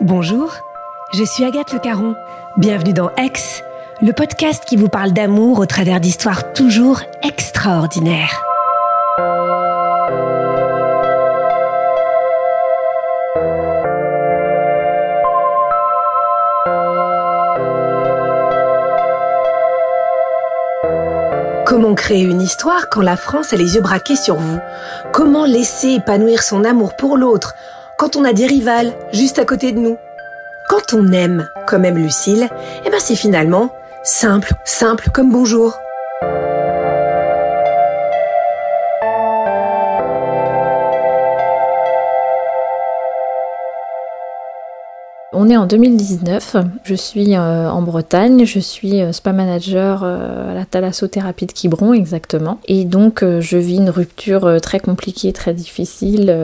Bonjour, 0.00 0.52
je 1.12 1.22
suis 1.22 1.44
Agathe 1.44 1.72
Le 1.72 1.78
Caron. 1.78 2.16
Bienvenue 2.56 2.92
dans 2.92 3.10
Aix, 3.10 3.32
le 4.02 4.12
podcast 4.12 4.64
qui 4.64 4.76
vous 4.76 4.88
parle 4.88 5.12
d'amour 5.12 5.60
au 5.60 5.66
travers 5.66 6.00
d'histoires 6.00 6.52
toujours 6.52 7.00
extraordinaires. 7.22 8.42
Comment 21.64 21.94
créer 21.94 22.24
une 22.24 22.42
histoire 22.42 22.88
quand 22.88 23.00
la 23.00 23.16
France 23.16 23.52
a 23.52 23.56
les 23.56 23.76
yeux 23.76 23.80
braqués 23.80 24.16
sur 24.16 24.36
vous? 24.36 24.58
Comment 25.12 25.44
laisser 25.44 25.92
épanouir 25.92 26.42
son 26.42 26.64
amour 26.64 26.96
pour 26.96 27.16
l'autre 27.16 27.54
quand 28.04 28.16
on 28.16 28.24
a 28.26 28.34
des 28.34 28.46
rivales 28.46 28.92
juste 29.14 29.38
à 29.38 29.46
côté 29.46 29.72
de 29.72 29.78
nous 29.78 29.96
Quand 30.68 30.92
on 30.92 31.10
aime, 31.10 31.48
comme 31.66 31.86
aime 31.86 31.96
Lucille, 31.96 32.50
eh 32.84 32.90
ben 32.90 33.00
c'est 33.00 33.16
finalement 33.16 33.72
simple, 34.02 34.52
simple 34.66 35.08
comme 35.08 35.32
bonjour. 35.32 35.74
On 45.46 45.50
est 45.50 45.58
en 45.58 45.66
2019, 45.66 46.56
je 46.84 46.94
suis 46.94 47.36
euh, 47.36 47.68
en 47.68 47.82
Bretagne, 47.82 48.46
je 48.46 48.58
suis 48.58 49.02
euh, 49.02 49.12
spa 49.12 49.34
manager 49.34 50.00
euh, 50.02 50.52
à 50.52 50.54
la 50.54 50.64
thalassothérapie 50.64 51.44
de 51.44 51.52
Quiberon 51.52 51.92
exactement. 51.92 52.60
Et 52.66 52.86
donc 52.86 53.22
je 53.22 53.58
vis 53.58 53.76
une 53.76 53.90
rupture 53.90 54.58
très 54.62 54.80
compliquée, 54.80 55.34
très 55.34 55.52
difficile, 55.52 56.34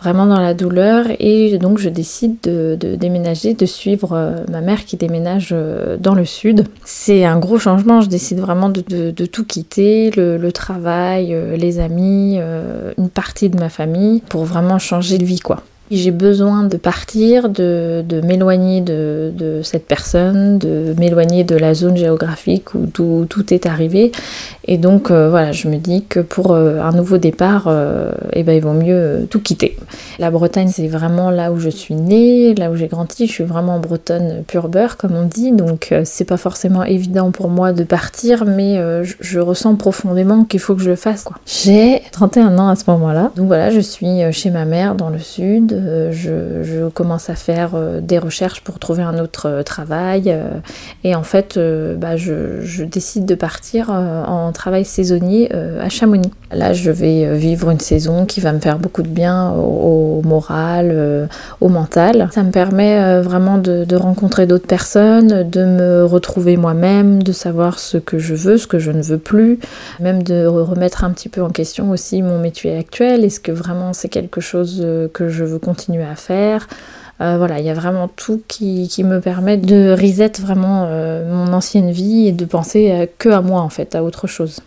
vraiment 0.00 0.26
dans 0.26 0.40
la 0.40 0.52
douleur. 0.52 1.06
Et 1.20 1.56
donc 1.58 1.78
je 1.78 1.88
décide 1.88 2.40
de, 2.42 2.96
déménager, 2.96 3.54
de 3.54 3.66
suivre 3.66 4.42
ma 4.50 4.62
mère 4.62 4.84
qui 4.84 4.96
déménage 4.96 5.54
dans 6.00 6.16
le 6.16 6.24
sud. 6.24 6.64
C'est 6.84 7.24
un 7.24 7.38
gros 7.38 7.60
changement, 7.60 8.00
je 8.00 8.08
décide 8.08 8.40
vraiment 8.40 8.68
de, 8.68 9.26
tout 9.26 9.44
quitter, 9.44 10.10
le, 10.16 10.38
le 10.38 10.50
travail, 10.50 11.36
les 11.56 11.78
amis, 11.78 12.40
une 12.98 13.10
partie 13.10 13.48
de 13.48 13.60
ma 13.60 13.68
famille, 13.68 14.22
pour 14.28 14.44
vraiment 14.44 14.80
changer 14.80 15.18
de 15.18 15.24
vie 15.24 15.38
quoi. 15.38 15.62
J'ai 15.94 16.10
besoin 16.10 16.64
de 16.64 16.78
partir, 16.78 17.50
de, 17.50 18.02
m'éloigner 18.24 18.80
de, 18.80 19.60
cette 19.62 19.86
personne, 19.86 20.56
de 20.56 20.94
m'éloigner 20.98 21.44
de 21.44 21.54
la 21.54 21.74
zone 21.74 21.98
géographique 21.98 22.74
où 22.74 22.86
tout, 22.86 23.52
est 23.52 23.66
arrivé. 23.66 24.10
Et 24.64 24.78
donc 24.78 25.10
euh, 25.10 25.28
voilà, 25.28 25.52
je 25.52 25.68
me 25.68 25.76
dis 25.76 26.04
que 26.08 26.20
pour 26.20 26.52
euh, 26.52 26.80
un 26.80 26.92
nouveau 26.92 27.18
départ, 27.18 27.64
euh, 27.66 28.12
eh 28.32 28.42
ben, 28.42 28.54
il 28.54 28.62
vaut 28.62 28.72
mieux 28.72 29.26
tout 29.28 29.40
quitter. 29.40 29.76
La 30.18 30.30
Bretagne, 30.30 30.68
c'est 30.68 30.86
vraiment 30.86 31.30
là 31.30 31.52
où 31.52 31.58
je 31.58 31.68
suis 31.68 31.94
née, 31.94 32.54
là 32.54 32.70
où 32.70 32.76
j'ai 32.76 32.86
grandi. 32.86 33.26
Je 33.26 33.32
suis 33.32 33.44
vraiment 33.44 33.74
en 33.74 33.80
Bretonne 33.80 34.44
pure 34.46 34.68
beurre, 34.68 34.96
comme 34.96 35.14
on 35.14 35.26
dit. 35.26 35.52
Donc 35.52 35.92
c'est 36.04 36.24
pas 36.24 36.38
forcément 36.38 36.84
évident 36.84 37.32
pour 37.32 37.50
moi 37.50 37.72
de 37.72 37.84
partir, 37.84 38.46
mais 38.46 38.80
je, 39.02 39.40
ressens 39.40 39.74
profondément 39.74 40.44
qu'il 40.44 40.60
faut 40.60 40.74
que 40.74 40.82
je 40.82 40.90
le 40.90 40.96
fasse. 40.96 41.26
J'ai 41.44 42.00
31 42.12 42.58
ans 42.58 42.68
à 42.68 42.76
ce 42.76 42.84
moment-là. 42.92 43.32
Donc 43.36 43.48
voilà, 43.48 43.70
je 43.70 43.80
suis 43.80 44.20
chez 44.32 44.50
ma 44.50 44.64
mère 44.64 44.94
dans 44.94 45.10
le 45.10 45.18
sud. 45.18 45.81
Euh, 45.86 46.12
je, 46.12 46.88
commence 46.88 47.30
à 47.30 47.34
faire 47.34 47.70
euh, 47.74 48.00
des 48.00 48.18
recherches 48.18 48.60
pour 48.60 48.78
trouver 48.78 49.02
un 49.02 49.18
autre 49.18 49.48
euh, 49.48 49.62
travail. 49.62 50.34
et 51.04 51.14
en 51.14 51.22
fait, 51.22 51.58
bah, 51.96 52.16
je, 52.16 52.84
décide 52.84 53.24
de 53.24 53.34
partir 53.34 53.90
en 53.90 54.52
travail 54.52 54.84
saisonnier 54.84 55.50
à 55.52 55.88
Chamonix. 55.88 56.30
Là, 56.50 56.72
je 56.72 56.90
vais 56.90 57.36
vivre 57.36 57.70
une 57.70 57.80
saison 57.80 58.26
qui 58.26 58.40
va 58.40 58.52
me 58.52 58.60
faire 58.60 58.78
beaucoup 58.78 59.02
de 59.02 59.08
bien 59.08 59.52
au, 59.52 60.20
moral, 60.24 61.28
au 61.60 61.68
mental. 61.68 62.28
Ça 62.32 62.42
me 62.42 62.50
permet 62.50 63.20
vraiment 63.20 63.58
de, 63.58 63.84
de 63.84 63.96
rencontrer 63.96 64.46
d'autres 64.46 64.66
personnes, 64.66 65.48
de 65.48 65.64
me 65.64 66.04
retrouver 66.04 66.56
moi-même, 66.56 67.22
de 67.22 67.32
savoir 67.32 67.78
ce 67.78 67.98
que 67.98 68.18
je 68.18 68.34
veux, 68.34 68.58
ce 68.58 68.66
que 68.66 68.78
je 68.78 68.90
ne 68.90 69.02
veux 69.02 69.18
plus, 69.18 69.58
même 70.00 70.22
de 70.22 70.46
remettre 70.46 71.04
un 71.04 71.10
petit 71.10 71.28
peu 71.28 71.42
en 71.42 71.50
question 71.50 71.90
aussi 71.90 72.22
mon 72.22 72.38
métier 72.38 72.76
actuel. 72.76 73.24
Est-ce 73.24 73.40
que 73.40 73.52
vraiment 73.52 73.92
c'est 73.92 74.08
quelque 74.08 74.40
chose 74.40 74.86
que 75.12 75.28
je 75.28 75.44
veux 75.44 75.58
continuer 75.58 75.71
à 76.10 76.14
faire. 76.14 76.68
Euh, 77.20 77.36
voilà, 77.36 77.60
il 77.60 77.64
y 77.64 77.70
a 77.70 77.74
vraiment 77.74 78.08
tout 78.08 78.42
qui, 78.48 78.88
me 79.04 79.20
permet 79.20 79.56
de 79.56 79.92
reset 79.92 80.32
vraiment 80.40 80.86
euh, 80.86 81.32
mon 81.32 81.52
ancienne 81.52 81.90
vie 81.90 82.26
et 82.26 82.32
de 82.32 82.44
penser 82.44 82.90
euh, 82.90 83.06
que 83.18 83.28
à 83.28 83.40
moi 83.40 83.60
en 83.60 83.68
fait, 83.68 83.94
à 83.94 84.02
autre 84.02 84.26
chose. 84.26 84.60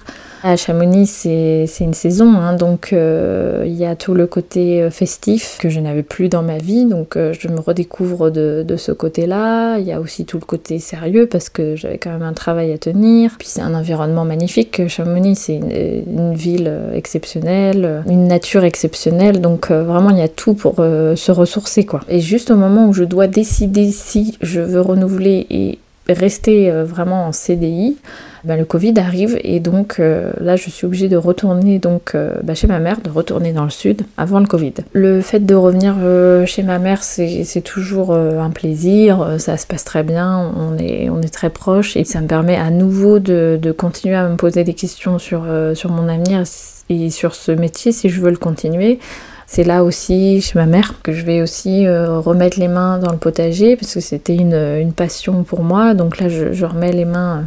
À 0.48 0.58
Chamonix, 0.58 1.08
c'est 1.08 1.84
une 1.84 1.96
saison, 1.96 2.36
hein, 2.36 2.54
donc 2.54 2.94
euh, 2.94 3.64
il 3.66 3.74
y 3.74 3.84
a 3.84 3.96
tout 3.96 4.14
le 4.14 4.28
côté 4.28 4.84
euh, 4.84 4.92
festif 4.92 5.58
que 5.60 5.70
je 5.70 5.80
n'avais 5.80 6.04
plus 6.04 6.30
dans 6.30 6.44
ma 6.44 6.60
vie, 6.60 6.86
donc 6.86 7.18
euh, 7.18 7.34
je 7.34 7.48
me 7.48 7.60
redécouvre 7.60 8.30
de, 8.30 8.64
ce 8.78 8.92
côté-là. 8.92 9.80
Il 9.80 9.86
y 9.88 9.92
a 9.92 10.00
aussi 10.00 10.24
tout 10.24 10.38
le 10.38 10.46
côté 10.46 10.78
sérieux 10.78 11.26
parce 11.26 11.50
que 11.50 11.76
j'avais 11.76 11.98
quand 11.98 12.12
même 12.12 12.22
un 12.22 12.34
travail 12.34 12.72
à 12.72 12.78
tenir. 12.78 13.38
Puis 13.40 13.48
c'est 13.48 13.62
un 13.62 13.74
environnement 13.74 14.24
magnifique. 14.24 14.88
Chamonix, 14.88 15.36
c'est 15.36 15.56
une, 15.56 16.36
ville 16.36 16.72
exceptionnelle, 16.94 18.04
une 18.08 18.28
nature 18.28 18.66
exceptionnelle, 18.66 19.42
donc 19.42 19.72
vraiment 19.72 20.12
il 20.12 20.20
y 20.20 20.22
a 20.22 20.28
tout 20.28 20.54
pour 20.54 20.76
se 20.76 21.32
ressourcer 21.32 21.86
quoi. 21.86 22.02
Et 22.08 22.20
juste 22.20 22.52
au 22.52 22.56
moment 22.56 22.88
où 22.88 22.94
je 22.94 23.04
dois 23.04 23.26
décider 23.26 23.90
si 23.90 24.38
je 24.42 24.62
veux 24.62 24.82
renouveler 24.82 25.48
et 25.50 25.80
rester 26.08 26.70
vraiment 26.84 27.26
en 27.26 27.32
CDI, 27.32 27.98
bah, 28.46 28.56
le 28.56 28.66
Covid 28.66 28.94
arrive 28.98 29.40
et 29.44 29.60
donc 29.60 30.00
euh, 30.00 30.32
là 30.40 30.56
je 30.56 30.70
suis 30.70 30.86
obligée 30.86 31.10
de 31.10 31.18
retourner 31.18 31.80
donc 31.80 32.14
euh, 32.14 32.36
bah, 32.44 32.54
chez 32.54 32.68
ma 32.68 32.80
mère, 32.80 33.02
de 33.02 33.10
retourner 33.10 33.54
dans 33.54 33.64
le 33.64 33.70
sud 33.70 34.04
avant 34.18 34.40
le 34.40 34.46
Covid. 34.46 34.74
Le 34.94 35.22
fait 35.22 35.40
de 35.40 35.56
revenir 35.56 35.96
euh, 36.00 36.46
chez 36.46 36.64
ma 36.64 36.80
mère 36.80 37.04
c'est 37.04 37.62
toujours 37.64 38.14
un 38.14 38.50
plaisir, 38.52 39.36
ça 39.40 39.58
se 39.58 39.66
passe 39.66 39.84
très 39.84 40.04
bien, 40.04 40.52
on 40.58 40.78
est, 40.78 41.10
on 41.10 41.22
est 41.22 41.34
très 41.34 41.50
proches 41.50 41.98
et 41.98 42.04
ça 42.04 42.22
me 42.22 42.28
permet 42.28 42.56
à 42.56 42.70
nouveau 42.70 43.20
de, 43.20 43.58
de 43.62 43.72
continuer 43.72 44.16
à 44.16 44.28
me 44.28 44.36
poser 44.36 44.64
des 44.64 44.74
questions 44.74 45.20
sur, 45.20 45.46
sur 45.74 45.92
mon 45.92 46.08
avenir 46.08 46.44
et 46.90 47.10
sur 47.10 47.36
ce 47.36 47.52
métier 47.52 47.92
si 47.92 48.10
je 48.10 48.22
veux 48.22 48.30
le 48.32 48.38
continuer. 48.38 49.00
C'est 49.48 49.64
là 49.64 49.84
aussi, 49.84 50.42
chez 50.42 50.58
ma 50.58 50.66
mère, 50.66 50.96
que 51.04 51.14
je 51.14 51.24
vais 51.24 51.42
aussi 51.42 51.86
euh, 51.86 52.20
remettre 52.20 52.60
les 52.60 52.68
mains 52.68 52.98
dans 52.98 53.12
le 53.12 53.18
potager, 53.18 53.76
parce 53.76 53.94
que 53.94 54.00
c'était 54.00 54.36
une, 54.36 54.92
passion 54.96 55.44
pour 55.44 55.64
moi. 55.64 55.94
Donc 55.94 56.20
là, 56.20 56.30
je, 56.30 56.66
remets 56.66 56.92
les 56.92 57.06
mains 57.06 57.38
euh, 57.38 57.42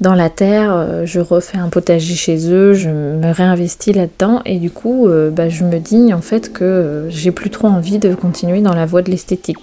dans 0.00 0.14
la 0.14 0.30
terre, 0.30 0.72
euh, 0.74 1.06
je 1.06 1.20
refais 1.20 1.58
un 1.58 1.68
potager 1.68 2.14
chez 2.14 2.50
eux, 2.50 2.74
je 2.74 2.88
me 2.90 3.32
réinvestis 3.32 3.92
là-dedans, 3.92 4.42
et 4.44 4.58
du 4.58 4.70
coup, 4.70 5.08
bah, 5.32 5.48
je 5.48 5.64
me 5.64 5.78
dis 5.78 6.12
en 6.12 6.20
fait 6.20 6.52
que 6.52 7.06
j'ai 7.08 7.30
plus 7.30 7.50
trop 7.50 7.68
envie 7.68 7.98
de 7.98 8.14
continuer 8.14 8.60
dans 8.60 8.74
la 8.74 8.86
voie 8.86 9.02
de 9.02 9.10
l'esthétique. 9.10 9.58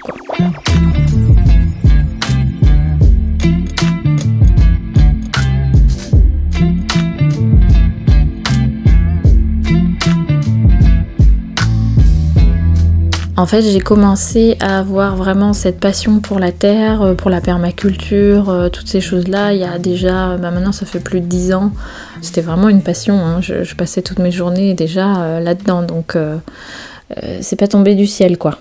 En 13.41 13.47
fait, 13.47 13.63
j'ai 13.63 13.79
commencé 13.79 14.56
à 14.59 14.78
avoir 14.78 15.16
vraiment 15.16 15.53
cette 15.53 15.79
passion 15.79 16.19
pour 16.19 16.38
la 16.38 16.52
terre, 16.52 17.02
euh, 17.02 17.13
pour 17.16 17.31
la 17.31 17.41
permaculture, 17.41 18.52
euh, 18.52 18.69
toutes 18.69 18.88
ces 18.88 19.02
choses-là. 19.02 19.53
Il 19.53 19.59
y 19.59 19.63
a 19.63 19.79
déjà, 19.79 20.38
bah, 20.38 20.52
maintenant 20.52 20.72
ça 20.72 20.85
fait 20.85 21.00
plus 21.00 21.22
de 21.22 21.25
dix 21.25 21.52
ans. 21.52 21.72
C'était 22.22 22.41
vraiment 22.41 22.69
une 22.69 22.84
passion. 22.84 23.16
Hein. 23.16 23.41
Je, 23.41 23.74
passais 23.74 24.03
toutes 24.03 24.19
mes 24.19 24.29
journées 24.29 24.75
déjà 24.75 25.24
euh, 25.24 25.40
là-dedans. 25.40 25.81
Donc, 25.81 26.16
c'est 27.41 27.56
pas 27.56 27.68
tombé 27.68 27.96
du 27.96 28.06
ciel, 28.06 28.38
quoi. 28.38 28.59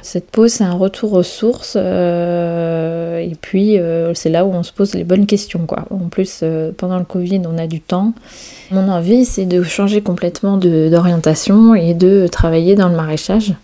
Cette 0.00 0.30
pause, 0.30 0.52
c'est 0.52 0.64
un 0.64 0.74
retour 0.74 1.12
aux 1.14 1.24
sources. 1.24 1.74
et 1.74 3.36
puis, 3.40 3.78
c'est 4.14 4.30
là 4.30 4.44
où 4.44 4.52
on 4.52 4.62
se 4.62 4.72
pose 4.72 4.94
les 4.94 5.02
bonnes 5.02 5.26
questions, 5.26 5.66
quoi. 5.66 5.86
En 5.90 6.08
plus, 6.08 6.44
pendant 6.78 6.98
le 6.98 7.04
Covid, 7.04 7.42
on 7.52 7.58
a 7.58 7.66
du 7.66 7.80
temps. 7.80 8.12
Mon 8.70 8.88
envie, 8.88 9.24
c'est 9.24 9.46
de 9.46 9.62
changer 9.64 10.02
complètement 10.02 10.56
d'orientation 10.56 11.74
et 11.74 11.94
de 11.94 12.28
travailler 12.28 12.76
dans 12.76 12.88
le 12.88 12.94
maraîchage. 12.94 13.54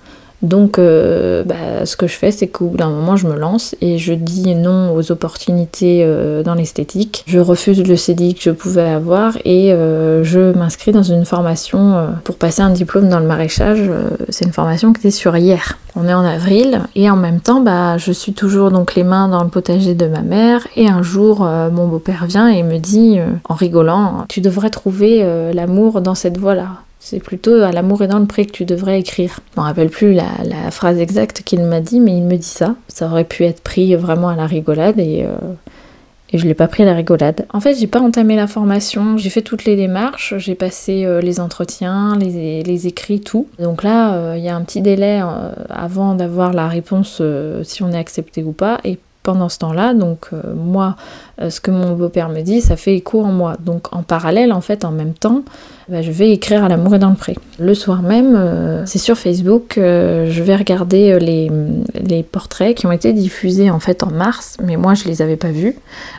Donc, 0.42 0.78
euh, 0.78 1.44
bah, 1.44 1.84
ce 1.84 1.96
que 1.96 2.06
je 2.06 2.14
fais, 2.14 2.30
c'est 2.30 2.48
qu'au 2.48 2.66
bout 2.66 2.76
d'un 2.76 2.88
moment, 2.88 3.16
je 3.16 3.26
me 3.26 3.36
lance 3.36 3.74
et 3.80 3.98
je 3.98 4.14
dis 4.14 4.54
non 4.54 4.94
aux 4.94 5.12
opportunités 5.12 6.02
euh, 6.02 6.42
dans 6.42 6.54
l'esthétique. 6.54 7.24
Je 7.26 7.38
refuse 7.38 7.86
le 7.86 7.96
CDI 7.96 8.34
que 8.34 8.42
je 8.42 8.50
pouvais 8.50 8.88
avoir 8.88 9.36
et 9.44 9.72
euh, 9.72 10.24
je 10.24 10.56
m'inscris 10.56 10.92
dans 10.92 11.02
une 11.02 11.24
formation 11.24 12.08
pour 12.24 12.36
passer 12.36 12.62
un 12.62 12.70
diplôme 12.70 13.08
dans 13.08 13.20
le 13.20 13.26
maraîchage. 13.26 13.82
c'est 14.30 14.44
une 14.46 14.52
formation 14.52 14.92
qui 14.92 15.00
était 15.00 15.10
sur 15.10 15.36
hier. 15.36 15.78
On 15.96 16.06
est 16.06 16.14
en 16.14 16.24
avril 16.24 16.82
et 16.94 17.10
en 17.10 17.16
même 17.16 17.40
temps, 17.40 17.60
bah, 17.60 17.98
je 17.98 18.12
suis 18.12 18.32
toujours 18.32 18.70
donc 18.70 18.94
les 18.94 19.04
mains 19.04 19.28
dans 19.28 19.42
le 19.42 19.50
potager 19.50 19.94
de 19.94 20.06
ma 20.06 20.22
mère 20.22 20.66
et 20.76 20.88
un 20.88 21.02
jour, 21.02 21.40
mon 21.40 21.88
beau-père 21.88 22.26
vient 22.26 22.48
et 22.48 22.62
me 22.62 22.78
dit 22.78 23.18
en 23.48 23.54
rigolant, 23.54 24.24
tu 24.28 24.40
devrais 24.40 24.70
trouver 24.70 25.24
l'amour 25.52 26.00
dans 26.00 26.14
cette 26.14 26.38
voie-là. 26.38 26.68
C'est 27.00 27.18
plutôt 27.18 27.54
à 27.54 27.72
l'amour 27.72 28.02
et 28.02 28.06
dans 28.06 28.18
le 28.18 28.26
pré 28.26 28.46
que 28.46 28.52
tu 28.52 28.64
devrais 28.64 29.00
écrire. 29.00 29.40
Je 29.54 29.60
me 29.60 29.64
rappelle 29.66 29.88
plus 29.88 30.12
la, 30.12 30.70
phrase 30.70 30.98
exacte 30.98 31.42
qu'il 31.42 31.62
m'a 31.62 31.80
dit, 31.80 31.98
mais 31.98 32.16
il 32.16 32.22
me 32.22 32.36
dit 32.36 32.42
ça. 32.42 32.76
Ça 32.88 33.06
aurait 33.06 33.24
pu 33.24 33.44
être 33.44 33.62
pris 33.62 33.94
vraiment 33.96 34.28
à 34.28 34.36
la 34.36 34.46
rigolade 34.46 34.98
et, 34.98 35.24
euh, 35.24 35.54
et 36.32 36.38
je 36.38 36.46
l'ai 36.46 36.54
pas 36.54 36.68
pris 36.68 36.84
à 36.84 36.86
la 36.86 36.94
rigolade. 36.94 37.46
En 37.52 37.60
fait, 37.60 37.74
j'ai 37.74 37.88
pas 37.88 38.00
entamé 38.00 38.36
la 38.36 38.46
formation, 38.46 39.16
j'ai 39.16 39.30
fait 39.30 39.42
toutes 39.42 39.64
les 39.64 39.74
démarches, 39.74 40.34
j'ai 40.38 40.54
passé 40.54 41.04
euh, 41.04 41.20
les 41.20 41.40
entretiens, 41.40 42.16
les, 42.16 42.86
écrits, 42.86 43.20
tout. 43.20 43.48
Donc 43.58 43.82
là, 43.82 44.14
euh, 44.14 44.34
il 44.36 44.44
y 44.44 44.48
a 44.48 44.54
un 44.54 44.62
petit 44.62 44.80
délai 44.80 45.20
euh, 45.22 45.52
avant 45.68 46.14
d'avoir 46.14 46.52
la 46.52 46.68
réponse 46.68 47.20
si 47.64 47.82
on 47.82 47.90
est 47.90 47.98
accepté 47.98 48.44
ou 48.44 48.52
pas. 48.52 48.78
Et 48.84 48.98
pendant 49.22 49.48
ce 49.48 49.58
temps-là, 49.58 49.92
donc 49.92 50.30
moi, 50.56 50.96
ce 51.46 51.60
que 51.60 51.70
mon 51.70 51.94
beau-père 51.94 52.30
me 52.30 52.40
dit, 52.40 52.62
ça 52.62 52.76
fait 52.76 52.94
écho 52.94 53.22
en 53.22 53.32
moi. 53.32 53.56
Donc 53.60 53.92
en 53.92 54.02
parallèle, 54.02 54.52
en 54.52 54.62
fait, 54.62 54.84
en 54.84 54.92
même 54.92 55.12
temps, 55.12 55.42
bah, 55.90 56.02
je 56.02 56.10
vais 56.10 56.30
écrire 56.30 56.64
à 56.64 56.68
l'amour 56.68 56.94
et 56.94 56.98
dans 56.98 57.10
le 57.10 57.16
pré. 57.16 57.36
Le 57.58 57.74
soir 57.74 58.02
même, 58.02 58.84
c'est 58.86 58.98
sur 58.98 59.18
Facebook, 59.18 59.74
je 59.76 60.42
vais 60.42 60.56
regarder 60.56 61.18
les, 61.18 61.50
les, 62.00 62.22
portraits 62.22 62.76
qui 62.76 62.86
ont 62.86 62.92
été 62.92 63.12
diffusés 63.12 63.70
en 63.70 63.80
fait 63.80 64.02
en 64.02 64.10
mars, 64.10 64.56
mais 64.62 64.76
moi 64.76 64.94
je 64.94 65.04
les 65.04 65.20
avais 65.20 65.36
pas 65.36 65.50
vus. 65.50 65.76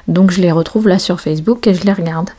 Donc 0.08 0.32
je 0.32 0.42
les 0.42 0.52
retrouve 0.52 0.88
là 0.88 1.00
sur 1.00 1.22
Facebook 1.22 1.66
et 1.68 1.74
je 1.74 1.84
les 1.86 1.94
regarde. 1.94 2.30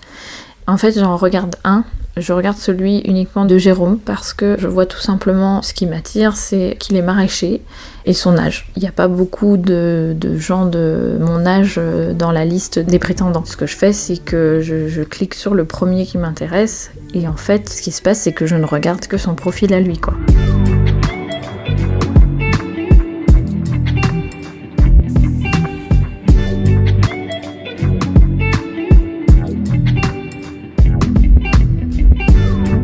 En 0.67 0.77
fait, 0.77 0.99
j'en 0.99 1.17
regarde 1.17 1.57
un. 1.65 1.85
Je 2.19 2.35
regarde 2.35 2.59
celui 2.59 2.99
uniquement 2.99 3.47
de 3.47 3.57
Jérôme 3.57 3.99
parce 3.99 4.35
que 4.35 4.57
je 4.59 4.69
vois 4.69 4.85
tout 4.85 5.01
simplement 5.01 5.63
ce 5.63 5.73
qui 5.73 5.87
m'attire, 5.87 6.37
c'est 6.37 6.77
qu'il 6.79 6.97
est 6.97 7.03
maraîcher 7.03 7.63
et 8.05 8.13
son 8.13 8.37
âge. 8.37 8.71
Il 8.77 8.83
n'y 8.83 8.89
a 8.89 8.93
pas 8.93 9.09
beaucoup 9.09 9.57
de, 9.57 10.15
gens 10.37 10.67
de 10.67 11.17
mon 11.21 11.47
âge 11.47 11.77
euh, 11.79 12.13
dans 12.13 12.31
la 12.31 12.45
liste 12.45 12.79
des 12.79 12.99
prétendants. 12.99 13.45
Ce 13.47 13.57
que 13.57 13.67
je 13.67 13.77
fais, 13.77 13.95
c'est 13.95 14.19
que 14.19 14.61
je, 14.61 15.03
clique 15.03 15.35
sur 15.35 15.55
le 15.55 15.65
premier 15.65 16.05
qui 16.05 16.19
m'intéresse 16.19 16.91
et 17.15 17.29
en 17.29 17.37
fait, 17.37 17.69
ce 17.69 17.83
qui 17.83 17.93
se 17.93 18.03
passe, 18.03 18.21
c'est 18.21 18.33
que 18.33 18.47
je 18.47 18.57
ne 18.57 18.65
regarde 18.65 19.07
que 19.07 19.19
son 19.19 19.35
profil 19.35 19.73
à 19.75 19.81
lui, 19.81 19.99
quoi. 19.99 20.15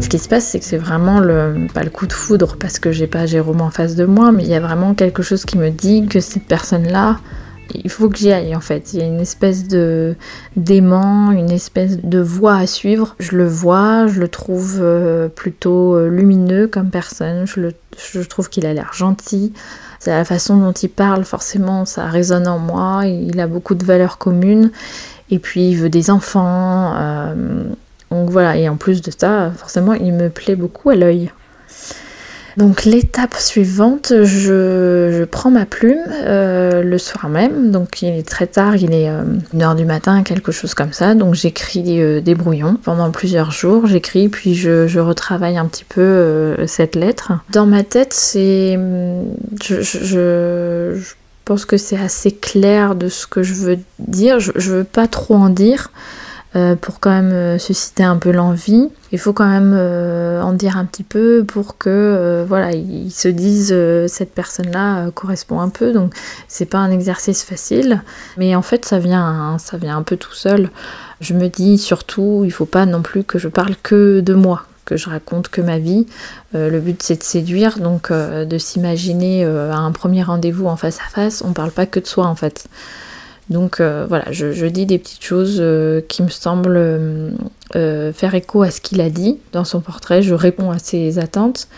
ce 0.08 0.10
qui 0.10 0.19
se 0.19 0.28
passe, 0.30 0.46
c'est 0.46 0.58
que 0.58 0.64
c'est 0.64 0.78
vraiment 0.78 1.20
le, 1.20 1.66
pas 1.75 1.82
le 1.82 1.90
coup 1.90 2.06
de 2.06 2.14
foudre 2.14 2.56
parce 2.58 2.78
que 2.78 2.92
j'ai 2.92 3.06
pas 3.06 3.26
Jérôme 3.26 3.60
en 3.60 3.69
face 3.69 3.94
de 3.94 4.06
moi, 4.06 4.32
mais 4.32 4.42
il 4.42 4.48
y 4.48 4.54
a 4.54 4.60
vraiment 4.60 4.94
quelque 4.94 5.22
chose 5.22 5.44
qui 5.44 5.58
me 5.58 5.69
dit 5.69 6.06
que 6.06 6.19
cette 6.20 6.44
personne-là, 6.44 7.19
il 7.75 7.91
faut 7.91 8.09
que 8.09 8.17
j'y 8.17 8.32
aille 8.32 8.55
en 8.55 8.61
fait. 8.61 8.93
Il 8.93 9.00
y 9.00 9.03
a 9.03 9.06
une 9.06 9.20
espèce 9.20 9.69
de 9.69 10.17
d'aimant, 10.56 11.31
une 11.31 11.50
espèce 11.50 11.99
de 12.03 12.19
voie 12.19 12.56
à 12.56 12.67
suivre. 12.67 13.15
Je 13.19 13.37
le 13.37 13.47
vois, 13.47 14.06
je 14.06 14.20
le 14.20 14.29
trouve 14.29 14.79
euh, 14.81 15.29
plutôt 15.29 15.97
euh, 15.97 16.09
lumineux 16.09 16.67
comme 16.67 16.91
personne. 16.91 17.47
Je, 17.47 17.61
le, 17.61 17.75
je 17.97 18.20
trouve 18.20 18.49
qu'il 18.49 18.67
a 18.67 18.75
l'air 18.75 18.93
gentil. 18.93 19.53
C'est 19.99 20.11
la 20.11 20.25
façon 20.25 20.56
dont 20.59 20.73
il 20.73 20.91
parle, 20.91 21.25
forcément, 21.25 21.85
ça 21.85 22.06
résonne 22.06 22.47
en 22.47 22.59
moi. 22.59 23.06
Il 23.06 23.41
a 23.41 23.47
beaucoup 23.47 23.75
de 23.75 23.85
valeurs 23.85 24.19
communes. 24.19 24.71
Et 25.31 25.38
puis 25.38 25.71
il 25.71 25.76
veut 25.76 25.91
des 25.91 26.11
enfants. 26.11 26.94
Euh, 26.97 27.64
donc 28.11 28.31
voilà, 28.31 28.56
et 28.56 28.69
en 28.69 28.76
plus 28.76 29.03
de 29.03 29.11
ça, 29.11 29.50
forcément, 29.56 29.93
il 29.93 30.12
me 30.12 30.31
plaît 30.31 30.56
beaucoup 30.56 30.91
à 30.91 30.94
l'œil. 30.94 31.31
Donc 32.56 32.85
l'étape 32.85 33.37
suivante, 33.37 34.12
je, 34.25 35.25
prends 35.25 35.50
ma 35.50 35.67
plume 35.67 35.99
euh, 36.11 36.83
le 36.83 36.99
soir 36.99 37.29
même, 37.29 37.71
donc 37.71 38.03
il 38.03 38.09
est 38.09 38.27
très 38.27 38.47
tard, 38.47 38.77
il 38.77 38.93
est 38.93 39.09
1h 39.09 39.73
euh, 39.73 39.75
du 39.75 39.85
matin, 39.85 40.23
quelque 40.23 40.53
chose 40.53 40.75
comme 40.75 40.93
ça, 40.93 41.15
donc 41.15 41.35
j'écris 41.35 42.00
euh, 42.00 42.21
des 42.21 42.35
brouillons 42.35 42.77
pendant 42.83 43.11
plusieurs 43.11 43.50
jours, 43.50 43.87
j'écris 43.87 44.29
puis 44.29 44.55
je, 44.55 44.99
retravaille 44.99 45.56
un 45.56 45.67
petit 45.67 45.85
peu 45.85 46.56
cette 46.67 46.97
lettre. 46.97 47.33
Dans 47.50 47.67
ma 47.67 47.85
tête, 47.85 48.12
c'est... 48.12 48.79
Je, 49.62 49.81
je, 49.83 51.15
pense 51.45 51.65
que 51.65 51.77
c'est 51.79 51.97
assez 51.97 52.33
clair 52.33 52.95
de 52.95 53.09
ce 53.09 53.27
que 53.27 53.43
je 53.43 53.55
veux 53.55 53.79
dire, 53.99 54.41
je, 54.41 54.53
je 54.56 54.73
veux 54.73 54.85
pas 54.85 55.06
trop 55.06 55.35
en 55.35 55.49
dire. 55.49 55.91
Euh, 56.56 56.77
pour 56.77 56.99
quand 56.99 57.11
même 57.11 57.33
euh, 57.33 57.59
susciter 57.59 58.05
un 58.05 58.17
peu 58.17 58.31
l'envie. 58.31 58.89
Il 59.12 59.19
faut 59.19 59.35
quand 59.35 59.47
même 59.47 59.75
euh, 59.77 60.41
en 60.41 60.55
dire 60.55 60.79
un 60.79 60.87
petit 60.87 61.03
peu 61.03 61.45
pour 61.47 61.77
que 61.77 62.43
voilà, 62.49 62.73
ils 62.73 63.11
se 63.11 63.29
disent 63.29 63.77
cette 64.06 64.33
personne-là 64.33 65.11
correspond 65.11 65.61
un 65.61 65.69
peu. 65.69 65.93
Donc 65.93 66.15
c'est 66.47 66.65
pas 66.65 66.79
un 66.79 66.91
exercice 66.91 67.43
facile, 67.43 68.03
mais 68.39 68.55
en 68.55 68.62
fait 68.62 68.87
ça 68.87 68.99
vient 68.99 69.59
ça 69.59 69.77
vient 69.77 69.99
un 69.99 70.03
peu 70.03 70.17
tout 70.17 70.33
seul. 70.33 70.71
Je 71.21 71.35
me 71.35 71.49
dis 71.49 71.77
surtout, 71.77 72.43
il 72.45 72.50
faut 72.50 72.67
pas 72.67 72.87
non 72.87 73.03
plus 73.03 73.25
que 73.25 73.39
je 73.39 73.49
parle 73.49 73.75
que 73.83 74.21
de 74.21 74.35
moi 74.35 74.65
que 74.87 74.97
je 74.97 75.11
raconte 75.11 75.49
que 75.49 75.61
ma 75.61 75.79
vie. 75.79 76.06
le 76.55 76.81
but 76.81 77.03
c'est 77.03 77.17
de 77.17 77.23
séduire, 77.23 77.79
donc 77.79 78.11
de 78.11 78.59
s'imaginer 78.59 79.45
à 79.45 79.77
un 79.77 79.93
premier 79.93 80.23
rendez-vous 80.23 80.67
en 80.67 80.77
face 80.77 80.99
à 80.99 81.11
face, 81.11 81.43
on 81.47 81.53
parle 81.53 81.73
pas 81.73 81.85
que 81.85 82.00
de 82.00 82.06
soi 82.06 82.27
en 82.27 82.35
fait. 82.35 82.69
Donc 83.50 83.81
euh, 83.81 84.05
voilà, 84.06 84.31
je, 84.31 84.67
dis 84.67 84.85
des 84.85 84.99
petites 84.99 85.25
choses 85.25 85.59
euh, 85.61 86.00
qui 86.06 86.23
me 86.23 86.29
semblent 86.29 86.77
euh, 86.77 88.12
faire 88.12 88.35
écho 88.35 88.62
à 88.62 88.71
ce 88.71 88.81
qu'il 88.81 89.00
a 89.00 89.11
dit 89.11 89.39
dans 89.53 89.65
son 89.65 89.81
portrait. 89.81 90.23
Je 90.23 90.35
réponds 90.35 90.71
à 90.71 90.79
ses 90.79 91.19
attentes. 91.19 91.69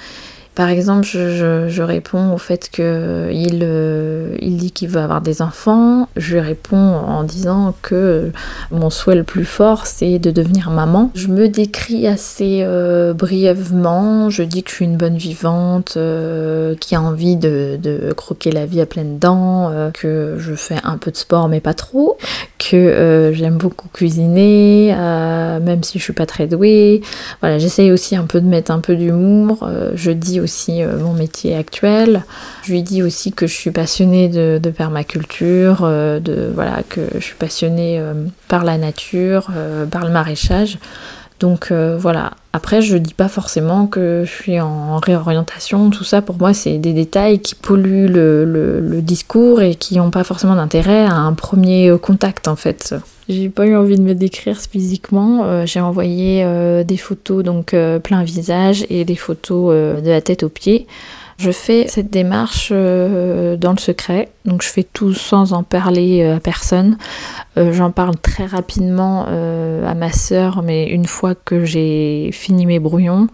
Par 0.60 0.68
exemple, 0.68 1.06
je, 1.06 1.80
réponds 1.80 2.34
au 2.34 2.36
fait 2.36 2.68
qu'il 2.68 2.84
euh, 2.84 4.36
il 4.42 4.58
dit 4.58 4.72
qu'il 4.72 4.90
veut 4.90 5.00
avoir 5.00 5.22
des 5.22 5.40
enfants. 5.40 6.06
Je 6.16 6.34
lui 6.34 6.40
réponds 6.40 6.76
en 6.76 7.24
disant 7.24 7.74
que 7.80 8.30
mon 8.70 8.90
souhait 8.90 9.14
le 9.14 9.24
plus 9.24 9.46
fort, 9.46 9.86
c'est 9.86 10.18
de 10.18 10.30
devenir 10.30 10.68
maman. 10.68 11.12
Je 11.14 11.28
me 11.28 11.48
décris 11.48 12.06
assez 12.06 12.58
euh, 12.60 13.14
brièvement. 13.14 14.28
Je 14.28 14.42
dis 14.42 14.62
que 14.62 14.68
je 14.68 14.74
suis 14.74 14.84
une 14.84 14.98
bonne 14.98 15.16
vivante, 15.16 15.94
euh, 15.96 16.74
qui 16.78 16.94
a 16.94 17.00
envie 17.00 17.36
de, 17.36 18.12
croquer 18.14 18.50
la 18.50 18.66
vie 18.66 18.82
à 18.82 18.86
pleines 18.86 19.18
dents, 19.18 19.72
que 19.94 20.36
je 20.38 20.54
fais 20.54 20.76
un 20.84 20.98
peu 20.98 21.10
de 21.10 21.16
sport 21.16 21.48
mais 21.48 21.60
pas 21.60 21.72
trop, 21.72 22.18
que 22.58 23.32
j'aime 23.34 23.56
beaucoup 23.56 23.88
cuisiner, 23.88 24.94
même 24.94 25.82
si 25.84 25.98
je 25.98 26.04
suis 26.04 26.12
pas 26.12 26.26
très 26.26 26.46
douée. 26.46 27.00
Voilà, 27.40 27.58
j'essaye 27.58 27.90
aussi 27.90 28.14
un 28.14 28.24
peu 28.24 28.42
de 28.42 28.46
mettre 28.46 28.70
un 28.70 28.80
peu 28.80 28.94
d'humour. 28.94 29.66
je 29.94 30.10
dis 30.10 30.38
aussi 30.38 30.49
euh, 30.68 30.98
mon 30.98 31.12
métier 31.12 31.56
actuel. 31.56 32.24
Je 32.62 32.72
lui 32.72 32.82
dis 32.82 33.02
aussi 33.02 33.32
que 33.32 33.46
je 33.46 33.54
suis 33.54 33.70
passionnée 33.70 34.28
de, 34.28 34.70
permaculture, 34.70 35.80
euh, 35.82 36.20
de 36.20 36.50
voilà 36.54 36.82
que 36.88 37.00
je 37.14 37.20
suis 37.20 37.34
passionnée 37.34 37.98
euh, 37.98 38.14
par 38.48 38.64
la 38.64 38.78
nature, 38.78 39.50
par 39.90 40.04
le 40.04 40.10
maraîchage. 40.10 40.78
Donc 41.38 41.72
voilà. 41.72 42.32
Après, 42.52 42.82
je 42.82 42.96
dis 42.98 43.14
pas 43.14 43.28
forcément 43.28 43.86
que 43.86 44.24
je 44.26 44.30
suis 44.30 44.60
en 44.60 44.98
réorientation. 44.98 45.88
Tout 45.88 46.04
ça, 46.04 46.20
pour 46.20 46.36
moi, 46.36 46.52
c'est 46.52 46.76
des 46.76 46.92
détails 46.92 47.38
qui 47.38 47.54
polluent 47.54 48.08
le, 48.08 49.00
discours 49.00 49.62
et 49.62 49.74
qui 49.74 49.96
n'ont 49.96 50.10
pas 50.10 50.24
forcément 50.24 50.56
d'intérêt 50.56 51.06
à 51.06 51.14
un 51.14 51.32
premier 51.32 51.96
contact, 52.02 52.46
en 52.46 52.56
fait. 52.56 52.94
J'ai 53.30 53.48
pas 53.48 53.64
eu 53.64 53.76
envie 53.76 53.96
de 53.96 54.02
me 54.02 54.16
décrire 54.16 54.58
physiquement. 54.58 55.44
Euh, 55.44 55.64
j'ai 55.64 55.78
envoyé 55.78 56.42
euh, 56.44 56.82
des 56.82 56.96
photos 56.96 57.44
donc 57.44 57.74
euh, 57.74 58.00
plein 58.00 58.24
visage 58.24 58.84
et 58.90 59.04
des 59.04 59.14
photos 59.14 59.72
de 60.02 60.08
la 60.08 60.20
tête 60.20 60.42
aux 60.42 60.48
pieds. 60.48 60.88
Je 61.38 61.52
fais 61.52 61.86
cette 61.86 62.10
démarche 62.10 62.70
dans 62.70 63.72
le 63.72 63.78
secret, 63.78 64.28
donc 64.44 64.62
je 64.62 64.68
fais 64.68 64.82
tout 64.82 65.14
sans 65.14 65.54
en 65.54 65.62
parler 65.62 66.22
à 66.22 66.38
personne. 66.38 66.98
J'en 67.56 67.90
parle 67.90 68.14
très 68.18 68.44
rapidement 68.44 69.24
à 69.24 69.94
ma 69.94 70.12
sœur, 70.12 70.62
mais 70.62 70.88
une 70.88 71.06
fois 71.06 71.34
que 71.34 71.64
j'ai 71.64 72.28
fini 72.30 72.66
mes 72.66 72.78
brouillons, 72.78 73.26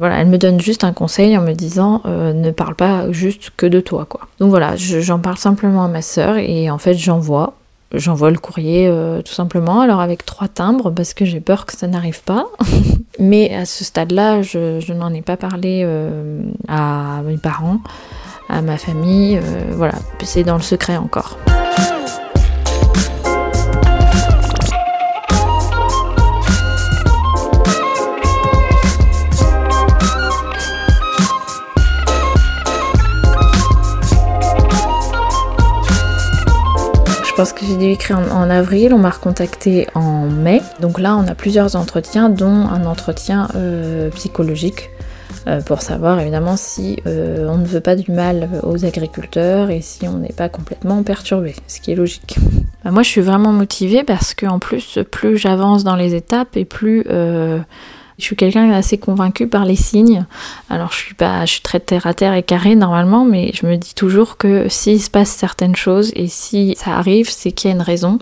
voilà, 0.00 0.18
elle 0.18 0.26
me 0.26 0.36
donne 0.36 0.60
juste 0.60 0.84
un 0.84 0.92
conseil 0.92 1.38
en 1.38 1.40
me 1.40 1.54
disant 1.54 2.02
ne 2.04 2.50
parle 2.50 2.74
pas 2.74 3.10
juste 3.10 3.50
que 3.56 3.64
de 3.64 3.80
toi, 3.80 4.04
quoi. 4.04 4.28
Donc 4.38 4.50
voilà, 4.50 4.76
j'en 4.76 5.18
parle 5.18 5.38
simplement 5.38 5.82
à 5.82 5.88
ma 5.88 6.02
sœur 6.02 6.36
et 6.36 6.68
en 6.68 6.76
fait 6.76 6.92
j'envoie 6.92 7.54
j'envoie 7.92 8.30
le 8.30 8.38
courrier 8.38 8.88
euh, 8.88 9.22
tout 9.22 9.32
simplement, 9.32 9.80
alors 9.80 10.00
avec 10.00 10.24
trois 10.24 10.48
timbres 10.48 10.90
parce 10.90 11.14
que 11.14 11.24
j'ai 11.24 11.40
peur 11.40 11.66
que 11.66 11.76
ça 11.76 11.86
n'arrive 11.86 12.22
pas. 12.22 12.46
Mais 13.18 13.54
à 13.54 13.64
ce 13.64 13.84
stade-là, 13.84 14.42
je, 14.42 14.92
n'en 14.92 15.12
ai 15.12 15.22
pas 15.22 15.36
parlé 15.36 15.82
euh, 15.84 16.42
à 16.68 17.22
mes 17.24 17.38
parents, 17.38 17.78
à 18.48 18.60
ma 18.60 18.76
famille, 18.76 19.38
euh, 19.38 19.72
voilà, 19.72 19.94
c'est 20.22 20.44
dans 20.44 20.56
le 20.56 20.62
secret 20.62 20.96
encore. 20.96 21.38
Pense 37.36 37.52
que 37.52 37.66
j'ai 37.66 37.76
dû 37.76 37.84
écrire 37.84 38.18
en, 38.18 38.48
avril, 38.48 38.94
on 38.94 38.98
m'a 38.98 39.10
recontacté 39.10 39.86
en 39.94 40.22
mai. 40.22 40.62
Donc 40.80 40.98
là, 40.98 41.18
on 41.18 41.28
a 41.28 41.34
plusieurs 41.34 41.76
entretiens, 41.76 42.30
dont 42.30 42.46
un 42.46 42.86
entretien 42.86 43.48
euh, 43.54 44.08
psychologique 44.08 44.88
euh, 45.46 45.60
pour 45.60 45.82
savoir 45.82 46.18
évidemment 46.18 46.56
si 46.56 46.98
euh, 47.06 47.46
on 47.48 47.58
ne 47.58 47.66
veut 47.66 47.82
pas 47.82 47.94
du 47.94 48.10
mal 48.10 48.48
aux 48.62 48.86
agriculteurs 48.86 49.68
et 49.68 49.82
si 49.82 50.08
on 50.08 50.14
n'est 50.14 50.32
pas 50.32 50.48
complètement 50.48 51.02
perturbé, 51.02 51.54
ce 51.68 51.80
qui 51.80 51.92
est 51.92 51.94
logique. 51.94 52.38
Bah, 52.84 52.92
moi, 52.92 53.02
je 53.02 53.08
suis 53.08 53.20
vraiment 53.20 53.52
motivée 53.52 54.04
parce 54.04 54.32
que 54.32 54.46
en 54.46 54.60
plus, 54.60 55.00
plus 55.10 55.36
j'avance 55.38 55.82
dans 55.82 55.96
les 55.96 56.14
étapes 56.14 56.56
et 56.56 56.64
plus 56.64 57.04
je 58.18 58.24
suis 58.24 58.36
quelqu'un 58.36 58.70
assez 58.72 58.98
convaincu 58.98 59.46
par 59.46 59.64
les 59.64 59.76
signes. 59.76 60.24
Alors 60.70 60.92
je 60.92 60.96
suis 60.96 61.14
pas, 61.14 61.44
je 61.44 61.52
suis 61.52 61.60
très 61.60 61.80
terre 61.80 62.06
à 62.06 62.14
terre 62.14 62.34
et 62.34 62.42
carré 62.42 62.74
normalement, 62.74 63.24
mais 63.24 63.52
je 63.52 63.66
me 63.66 63.76
dis 63.76 63.94
toujours 63.94 64.36
que 64.36 64.68
s'il 64.68 65.02
se 65.02 65.10
passe 65.10 65.30
certaines 65.30 65.76
choses 65.76 66.12
et 66.16 66.26
si 66.28 66.74
ça 66.78 66.96
arrive, 66.96 67.28
c'est 67.30 67.52
qu'il 67.52 67.70
y 67.70 67.72
a 67.72 67.76
une 67.76 67.82
raison. 67.82 68.18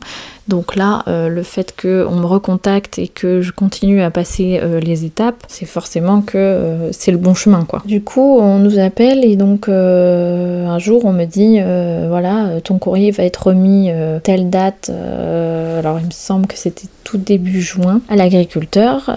Donc 0.48 0.76
là, 0.76 1.02
le 1.06 1.42
fait 1.42 1.74
qu'on 1.80 2.16
me 2.16 2.26
recontacte 2.26 2.98
et 2.98 3.08
que 3.08 3.40
je 3.40 3.52
continue 3.52 4.02
à 4.02 4.10
passer 4.10 4.60
les 4.82 5.04
étapes, 5.04 5.42
c'est 5.48 5.66
forcément 5.66 6.20
que 6.20 6.90
c'est 6.92 7.10
le 7.10 7.18
bon 7.18 7.34
chemin 7.34 7.64
quoi. 7.64 7.82
Du 7.86 8.02
coup, 8.02 8.38
on 8.38 8.58
nous 8.58 8.78
appelle 8.78 9.24
et 9.24 9.36
donc 9.36 9.68
un 9.68 10.78
jour 10.78 11.04
on 11.04 11.12
me 11.12 11.24
dit 11.24 11.60
voilà, 12.08 12.60
ton 12.62 12.78
courrier 12.78 13.10
va 13.10 13.24
être 13.24 13.48
remis 13.48 13.90
telle 14.22 14.50
date. 14.50 14.90
alors 14.90 15.98
il 15.98 16.06
me 16.06 16.12
semble 16.12 16.46
que 16.46 16.58
c'était 16.58 16.88
tout 17.04 17.18
début 17.18 17.62
juin 17.62 18.00
à 18.08 18.16
l'agriculteur 18.16 19.10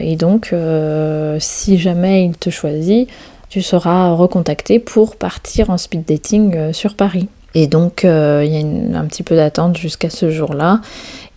et 0.00 0.16
donc 0.16 0.54
si 1.38 1.78
jamais 1.78 2.24
il 2.24 2.36
te 2.36 2.50
choisit, 2.50 3.08
tu 3.52 3.60
seras 3.60 4.12
recontacté 4.14 4.78
pour 4.78 5.16
partir 5.16 5.68
en 5.68 5.76
speed 5.76 6.06
dating 6.06 6.56
euh, 6.56 6.72
sur 6.72 6.94
Paris. 6.94 7.28
Et 7.54 7.66
donc, 7.66 8.04
euh, 8.04 8.42
il 8.44 8.52
y 8.52 8.94
a 8.94 8.98
un 8.98 9.06
petit 9.06 9.22
peu 9.22 9.36
d'attente 9.36 9.76
jusqu'à 9.76 10.10
ce 10.10 10.30
jour-là. 10.30 10.80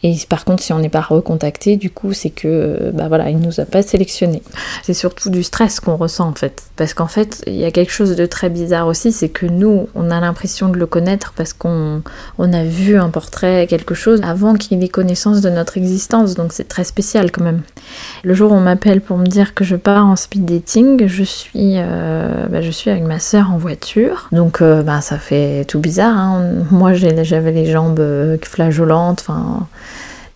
Et 0.08 0.16
par 0.30 0.46
contre, 0.46 0.62
si 0.62 0.72
on 0.72 0.78
n'est 0.78 0.90
pas 0.90 1.02
recontacté, 1.02 1.78
du 1.78 1.90
coup, 1.90 2.14
c'est 2.14 2.30
que, 2.30 2.92
bah 2.94 3.08
voilà, 3.08 3.32
il 3.32 3.40
nous 3.40 3.60
a 3.60 3.66
pas 3.66 3.82
sélectionné. 3.82 4.44
C'est 4.84 4.94
surtout 4.94 5.32
du 5.32 5.42
stress 5.42 5.80
qu'on 5.80 5.96
ressent 5.96 6.28
en 6.28 6.36
fait. 6.36 6.62
Parce 6.76 6.94
qu'en 6.94 7.08
fait, 7.08 7.44
il 7.48 7.56
y 7.56 7.66
a 7.66 7.72
quelque 7.72 7.92
chose 7.92 8.16
de 8.16 8.26
très 8.28 8.52
bizarre 8.52 8.86
aussi, 8.86 9.12
c'est 9.12 9.30
que 9.30 9.48
nous, 9.48 9.90
on 9.96 10.12
a 10.12 10.20
l'impression 10.20 10.70
de 10.70 10.78
le 10.78 10.86
connaître 10.86 11.34
parce 11.36 11.54
qu'on 11.54 12.04
on 12.38 12.54
a 12.54 12.64
vu 12.64 13.00
un 13.00 13.10
portrait, 13.10 13.66
quelque 13.66 13.96
chose, 13.96 14.22
avant 14.24 14.54
qu'il 14.54 14.84
ait 14.84 14.90
connaissance 14.90 15.42
de 15.42 15.50
notre 15.50 15.76
existence. 15.76 16.36
Donc 16.36 16.54
c'est 16.54 16.68
très 16.68 16.84
spécial 16.84 17.32
quand 17.32 17.44
même. 17.44 17.64
Le 18.24 18.36
jour 18.36 18.52
où 18.52 18.54
on 18.54 18.62
m'appelle 18.62 19.02
pour 19.02 19.18
me 19.18 19.26
dire 19.26 19.56
que 19.56 19.64
je 19.64 19.76
pars 19.76 20.06
en 20.06 20.16
speed 20.16 20.46
dating, 20.46 21.08
je 21.08 21.24
suis, 21.24 21.80
euh, 21.80 22.46
bah, 22.52 22.62
je 22.62 22.70
suis 22.70 22.92
avec 22.92 23.06
ma 23.06 23.18
sœur 23.18 23.50
en 23.50 23.58
voiture. 23.58 24.28
Donc 24.32 24.62
euh, 24.62 24.84
bah, 24.84 25.02
ça 25.02 25.18
fait 25.18 25.66
tout 25.66 25.80
bizarre. 25.80 26.16
Hein. 26.16 26.52
Moi, 26.70 26.94
j'avais 26.94 27.52
les 27.52 27.66
jambes 27.66 28.00
euh, 28.00 28.38
flageolantes. 28.44 29.22
Enfin 29.28 29.68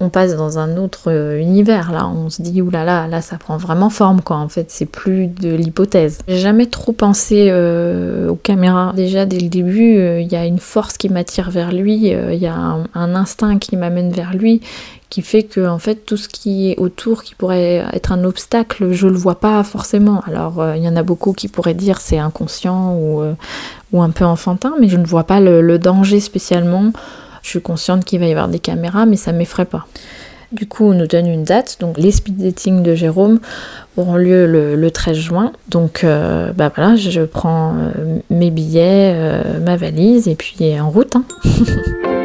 on 0.01 0.09
passe 0.09 0.35
dans 0.37 0.57
un 0.59 0.77
autre 0.77 1.11
euh, 1.11 1.39
univers 1.39 1.91
là. 1.91 2.07
On 2.07 2.29
se 2.29 2.41
dit 2.41 2.61
oulala, 2.61 2.85
là, 2.85 3.01
là, 3.01 3.07
là 3.07 3.21
ça 3.21 3.37
prend 3.37 3.57
vraiment 3.57 3.89
forme 3.89 4.21
quoi. 4.21 4.37
En 4.37 4.47
fait, 4.47 4.71
c'est 4.71 4.85
plus 4.85 5.27
de 5.27 5.53
l'hypothèse. 5.53 6.19
J'ai 6.27 6.37
jamais 6.37 6.67
trop 6.67 6.93
pensé 6.93 7.47
euh, 7.49 8.29
aux 8.29 8.35
caméras. 8.35 8.93
Déjà 8.95 9.25
dès 9.25 9.39
le 9.39 9.49
début, 9.49 9.97
euh, 9.97 10.21
il 10.21 10.31
y 10.31 10.37
a 10.37 10.45
une 10.45 10.59
force 10.59 10.97
qui 10.97 11.09
m'attire 11.09 11.51
vers 11.51 11.73
lui, 11.73 12.11
il 12.11 12.39
y 12.39 12.47
a 12.47 12.55
un, 12.55 13.15
instinct 13.15 13.57
qui 13.57 13.75
m'amène 13.75 14.11
vers 14.11 14.33
lui, 14.33 14.61
qui 15.09 15.21
fait 15.21 15.43
que 15.43 15.67
en 15.67 15.79
fait 15.79 16.05
tout 16.05 16.15
ce 16.15 16.29
qui 16.29 16.71
est 16.71 16.79
autour 16.79 17.23
qui 17.23 17.35
pourrait 17.35 17.85
être 17.91 18.11
un 18.11 18.23
obstacle, 18.23 18.91
je 18.93 19.07
le 19.07 19.17
vois 19.17 19.39
pas 19.39 19.63
forcément. 19.63 20.21
Alors 20.25 20.63
il 20.75 20.83
y 20.83 20.87
en 20.87 20.95
a 20.95 21.03
beaucoup 21.03 21.33
qui 21.33 21.47
pourraient 21.47 21.73
dire 21.73 21.99
c'est 21.99 22.19
inconscient 22.19 22.95
ou, 22.95 23.23
ou 23.91 24.01
un 24.01 24.11
peu 24.11 24.25
enfantin, 24.25 24.75
mais 24.79 24.87
je 24.87 24.97
ne 24.97 25.05
vois 25.05 25.23
pas 25.23 25.39
le 25.39 25.77
danger 25.79 26.19
spécialement. 26.19 26.91
Je 27.41 27.49
suis 27.49 27.61
consciente 27.61 28.05
qu'il 28.05 28.19
va 28.19 28.27
y 28.27 28.31
avoir 28.31 28.47
des 28.47 28.59
caméras, 28.59 29.05
mais 29.05 29.15
ça 29.15 29.31
m'effraie 29.31 29.65
pas. 29.65 29.87
Du 30.51 30.67
coup, 30.67 30.85
on 30.85 30.93
nous 30.93 31.05
donne 31.05 31.27
une 31.27 31.43
date. 31.43 31.77
Donc, 31.79 31.97
les 31.97 32.11
speed 32.11 32.37
dating 32.37 32.81
de 32.81 32.95
Jérôme 32.95 33.39
auront 33.97 34.15
lieu 34.15 34.47
le, 34.47 34.91
13 34.91 35.15
juin. 35.15 35.51
Donc, 35.67 36.03
euh, 36.03 36.51
bah 36.53 36.71
je 36.95 37.21
prends 37.21 37.75
euh, 37.75 38.19
mes 38.31 38.49
billets, 38.49 39.13
euh, 39.13 39.59
ma 39.63 39.77
valise 39.77 40.27
et 40.27 40.35
puis 40.35 40.79
en 40.79 40.89
route. 40.89 41.15
Hein. 41.15 41.23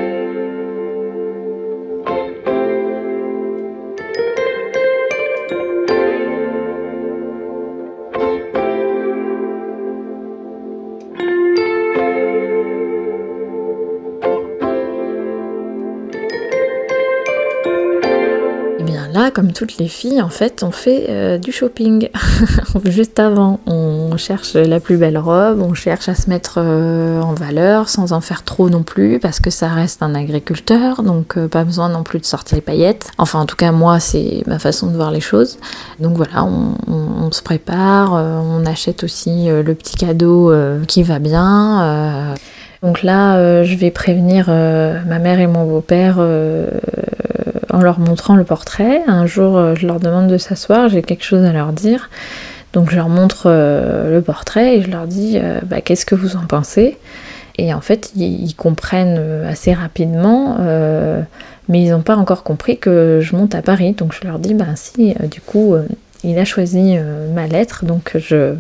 comme 19.35 19.53
toutes 19.53 19.77
les 19.79 19.89
filles, 19.89 20.23
en 20.23 20.29
fait, 20.29 20.63
on 20.63 20.71
fait 20.71 21.07
euh, 21.11 21.39
du 21.39 21.53
shopping. 21.53 22.09
Juste 22.85 23.19
avant, 23.19 23.61
on 23.67 24.17
cherche 24.17 24.55
la 24.55 24.81
plus 24.81 24.97
belle 24.97 25.19
robe, 25.19 25.61
on 25.61 25.75
cherche 25.75 26.09
à 26.09 26.15
se 26.15 26.31
mettre 26.31 26.55
euh, 26.59 27.21
en 27.21 27.35
valeur 27.35 27.89
sans 27.89 28.13
en 28.13 28.21
faire 28.21 28.45
trop 28.45 28.71
non 28.71 28.85
plus, 28.85 29.19
parce 29.19 29.41
que 29.41 29.51
ça 29.51 29.69
reste 29.69 30.03
un 30.03 30.15
agriculteur, 30.15 31.03
donc 31.03 31.37
euh, 31.37 31.49
pas 31.49 31.65
besoin 31.65 31.89
non 31.89 32.05
plus 32.05 32.21
de 32.21 32.25
sortir 32.25 32.55
les 32.55 32.63
paillettes. 32.63 33.11
Enfin, 33.19 33.41
en 33.41 33.47
tout 33.47 33.57
cas, 33.57 33.73
moi, 33.73 33.99
c'est 33.99 34.45
ma 34.47 34.61
façon 34.61 34.87
de 34.87 34.95
voir 34.95 35.11
les 35.11 35.21
choses. 35.21 35.59
Donc 35.99 36.17
voilà, 36.17 36.45
on, 36.45 36.77
on 36.87 37.33
se 37.33 37.43
prépare, 37.43 38.13
on 38.13 38.65
achète 38.65 39.03
aussi 39.03 39.49
le 39.49 39.75
petit 39.75 39.97
cadeau 39.97 40.53
qui 40.87 41.03
va 41.03 41.19
bien. 41.19 42.35
Donc 42.83 43.03
là, 43.03 43.65
je 43.65 43.75
vais 43.77 43.91
prévenir 43.91 44.49
ma 44.49 45.19
mère 45.19 45.41
et 45.41 45.47
mon 45.47 45.65
beau-père 45.65 46.19
en 47.75 47.81
leur 47.81 47.99
montrant 47.99 48.37
le 48.37 48.45
portrait. 48.45 49.03
Un 49.09 49.27
jour, 49.27 49.57
euh, 49.57 49.75
je 49.75 49.87
leur 49.87 49.99
demande 49.99 50.29
de 50.29 50.39
s'asseoir, 50.39 50.89
j'ai 50.89 51.03
quelque 51.03 51.25
chose 51.25 51.45
à 51.45 51.53
leur 51.53 51.73
dire. 51.73 52.09
Donc 52.73 52.91
je 52.91 52.97
leur 52.97 53.09
montre 53.09 53.45
euh, 53.47 54.15
le 54.15 54.23
portrait 54.23 54.77
et 54.77 54.83
je 54.83 54.91
leur 54.91 55.07
dis 55.07 55.39
euh, 55.43 55.61
bah, 55.65 55.81
qu'est-ce 55.81 56.07
que 56.07 56.15
vous 56.15 56.37
en 56.37 56.47
pensez? 56.47 56.97
Et 57.59 57.75
en 57.75 57.81
fait, 57.81 58.13
ils, 58.17 58.55
comprennent 58.57 59.45
assez 59.49 59.73
rapidement, 59.73 60.57
mais 61.69 61.83
ils 61.83 61.91
n'ont 61.91 62.03
pas 62.03 62.17
encore 62.17 62.43
compris 62.43 62.79
que 62.79 63.21
je 63.23 63.37
monte 63.37 63.55
à 63.55 63.63
Paris. 63.63 63.93
Donc 63.93 64.13
je 64.13 64.27
leur 64.27 64.41
dis 64.41 64.55
bah 64.55 64.75
si, 64.75 65.15
du 65.31 65.41
coup, 65.41 65.77
il 66.25 66.37
a 66.37 66.45
choisi 66.45 66.97
ma 67.33 67.47
lettre, 67.47 67.85
donc 67.85 68.17
je, 68.17 68.57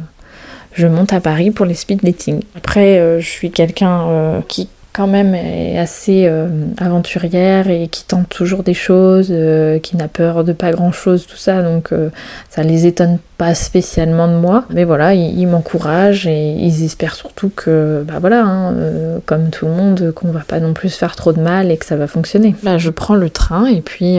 je 0.74 0.86
monte 0.86 1.12
à 1.12 1.18
Paris 1.18 1.50
pour 1.50 1.66
les 1.66 1.74
speed 1.74 2.04
dating. 2.04 2.42
Après, 2.54 3.18
je 3.20 3.26
suis 3.28 3.50
quelqu'un 3.50 4.44
qui 4.46 4.68
quand 4.94 5.08
même 5.08 5.34
assez 5.76 6.26
euh, 6.26 6.46
aventurière 6.78 7.68
et 7.68 7.88
qui 7.88 8.04
tente 8.04 8.28
toujours 8.28 8.62
des 8.62 8.74
choses, 8.74 9.28
euh, 9.30 9.80
qui 9.80 9.96
n'a 9.96 10.06
peur 10.06 10.44
de 10.44 10.52
pas 10.52 10.70
grand 10.70 10.92
chose, 10.92 11.26
tout 11.26 11.36
ça, 11.36 11.62
donc 11.62 11.92
euh, 11.92 12.10
ça 12.48 12.62
les 12.62 12.86
étonne 12.86 13.18
pas 13.36 13.54
spécialement 13.54 14.28
de 14.28 14.34
moi, 14.34 14.64
mais 14.70 14.84
voilà, 14.84 15.12
ils, 15.12 15.46
m'encouragent 15.48 16.28
et 16.28 16.52
ils 16.52 16.84
espèrent 16.84 17.16
surtout 17.16 17.50
que, 17.54 18.04
bah 18.06 18.14
voilà, 18.20 18.44
hein, 18.44 18.72
euh, 18.74 19.18
comme 19.26 19.50
tout 19.50 19.66
le 19.66 19.72
monde, 19.72 20.12
qu'on 20.14 20.28
va 20.28 20.42
pas 20.46 20.60
non 20.60 20.72
plus 20.72 20.90
faire 20.90 21.16
trop 21.16 21.32
de 21.32 21.40
mal 21.40 21.72
et 21.72 21.76
que 21.76 21.84
ça 21.84 21.96
va 21.96 22.06
fonctionner. 22.06 22.54
Bah, 22.62 22.78
je 22.78 22.90
prends 22.90 23.16
le 23.16 23.30
train 23.30 23.66
et 23.66 23.80
puis 23.80 24.18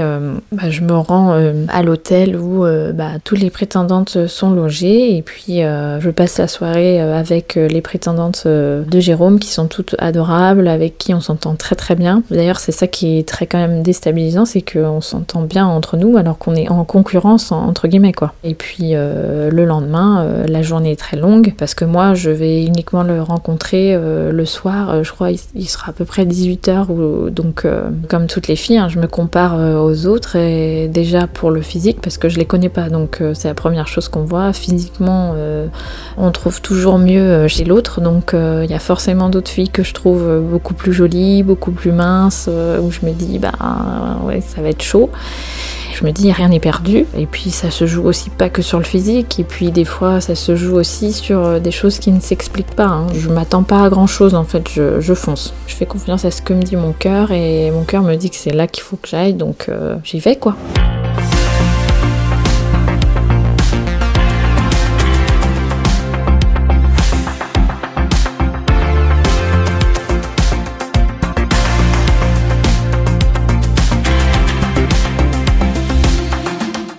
bah, 0.51 0.69
je 0.69 0.81
me 0.81 0.93
rends 0.93 1.31
à 1.69 1.81
l'hôtel 1.81 2.35
où 2.35 2.65
bah, 2.93 3.11
toutes 3.23 3.39
les 3.39 3.49
prétendantes 3.49 4.27
sont 4.27 4.51
logées. 4.51 5.15
Et 5.15 5.21
puis 5.21 5.59
je 5.59 6.09
passe 6.09 6.37
la 6.37 6.49
soirée 6.49 6.99
avec 6.99 7.55
les 7.55 7.81
prétendantes 7.81 8.45
de 8.45 8.99
Jérôme 8.99 9.39
qui 9.39 9.49
sont 9.49 9.67
toutes 9.67 9.95
adorables, 9.97 10.64
avec 10.67 10.97
qui 10.97 11.13
on 11.13 11.21
s'entend 11.21 11.55
très 11.55 11.75
très 11.75 11.95
bien. 11.95 12.23
D'ailleurs, 12.31 12.59
c'est 12.59 12.71
ça 12.71 12.87
qui 12.87 13.19
est 13.19 13.27
très 13.27 13.47
quand 13.47 13.57
même 13.57 13.83
déstabilisant, 13.83 14.45
c'est 14.45 14.61
qu'on 14.61 15.01
s'entend 15.01 15.41
bien 15.41 15.65
entre 15.65 15.97
nous 15.97 16.17
alors 16.17 16.37
qu'on 16.37 16.55
est 16.55 16.69
en 16.69 16.83
concurrence 16.83 17.51
entre 17.51 17.87
guillemets 17.87 18.13
quoi. 18.13 18.33
Et 18.43 18.53
puis 18.53 18.91
euh, 18.93 19.49
le 19.51 19.65
lendemain, 19.65 20.23
euh, 20.23 20.45
la 20.47 20.61
journée 20.61 20.91
est 20.91 20.99
très 20.99 21.17
longue 21.17 21.53
parce 21.57 21.73
que 21.73 21.85
moi, 21.85 22.13
je 22.13 22.29
vais 22.29 22.63
uniquement 22.65 23.03
le 23.03 23.21
rencontrer 23.21 23.93
euh, 23.93 24.31
le 24.31 24.45
soir. 24.45 25.03
je 25.03 25.11
crois 25.11 25.31
il, 25.31 25.67
sera 25.67 25.89
à 25.89 25.93
peu 25.93 26.05
près 26.05 26.25
18h. 26.25 26.89
Ou, 26.89 27.29
donc, 27.29 27.65
comme 28.09 28.27
toutes 28.27 28.47
les 28.47 28.55
filles, 28.55 28.77
hein, 28.77 28.89
je 28.89 28.99
me 28.99 29.07
compare 29.07 29.55
aux 29.83 30.05
autres 30.05 30.35
et 30.35 30.87
déjà 30.87 31.27
pour 31.27 31.51
le 31.51 31.61
physique 31.61 31.99
parce 32.01 32.17
que 32.17 32.29
je 32.29 32.37
les 32.37 32.45
connais 32.45 32.69
pas. 32.69 32.89
Donc, 32.89 33.21
c'est 33.33 33.47
la 33.47 33.53
première 33.53 33.87
chose 33.87 34.07
qu'on 34.07 34.23
voit. 34.23 34.53
Physiquement, 34.53 35.33
on 36.17 36.31
trouve 36.31 36.61
toujours 36.61 36.97
mieux 36.97 37.47
chez 37.47 37.65
l'autre. 37.65 38.01
Donc, 38.01 38.33
il 38.33 38.69
y 38.69 38.73
a 38.73 38.79
forcément 38.79 39.29
d'autres 39.29 39.51
filles 39.51 39.69
que 39.69 39.83
je 39.83 39.93
trouve 39.93 40.23
beaucoup 40.55 40.73
plus 40.73 40.93
jolies, 40.93 41.43
beaucoup 41.43 41.71
plus 41.71 41.91
minces, 41.91 42.47
où 42.47 42.89
je 42.89 43.05
me 43.05 43.11
dis, 43.11 43.39
bah 43.39 43.51
ouais, 44.23 44.39
ça 44.39 44.61
va 44.61 44.69
être 44.69 44.81
chaud. 44.81 45.09
Je 45.95 46.03
me 46.03 46.11
dis, 46.11 46.29
rien 46.29 46.49
n'est 46.49 46.59
perdu. 46.59 47.05
Et 47.17 47.25
puis 47.25 47.51
ça 47.51 47.71
se 47.71 47.87
joue 47.87 48.03
aussi 48.03 48.29
pas 48.29 48.49
que 48.49 48.61
sur 48.61 48.79
le 48.79 48.83
physique. 48.83 49.39
Et 49.39 49.45
puis 49.45 49.71
des 49.71 49.85
fois, 49.85 50.19
ça 50.19 50.35
se 50.35 50.55
joue 50.55 50.75
aussi 50.75 51.13
sur 51.13 51.39
euh, 51.39 51.59
des 51.59 51.71
choses 51.71 51.99
qui 51.99 52.11
ne 52.11 52.19
s'expliquent 52.19 52.75
pas. 52.75 52.87
Hein. 52.87 53.07
Je 53.13 53.29
m'attends 53.29 53.63
pas 53.63 53.85
à 53.85 53.89
grand 53.89 54.07
chose 54.07 54.35
en 54.35 54.43
fait, 54.43 54.69
je, 54.69 55.13
fonce. 55.13 55.53
Je 55.67 55.75
fais 55.75 55.85
confiance 55.85 56.25
à 56.25 56.31
ce 56.31 56.41
que 56.41 56.53
me 56.53 56.61
dit 56.61 56.75
mon 56.75 56.91
cœur 56.91 57.31
et 57.31 57.71
mon 57.71 57.83
cœur 57.83 58.03
me 58.03 58.15
dit 58.15 58.29
que 58.29 58.35
c'est 58.35 58.53
là 58.53 58.67
qu'il 58.67 58.83
faut 58.83 58.97
que 58.97 59.07
j'aille. 59.07 59.33
Donc 59.35 59.67
euh, 59.69 59.95
j'y 60.03 60.19
vais 60.19 60.35
quoi. 60.35 60.57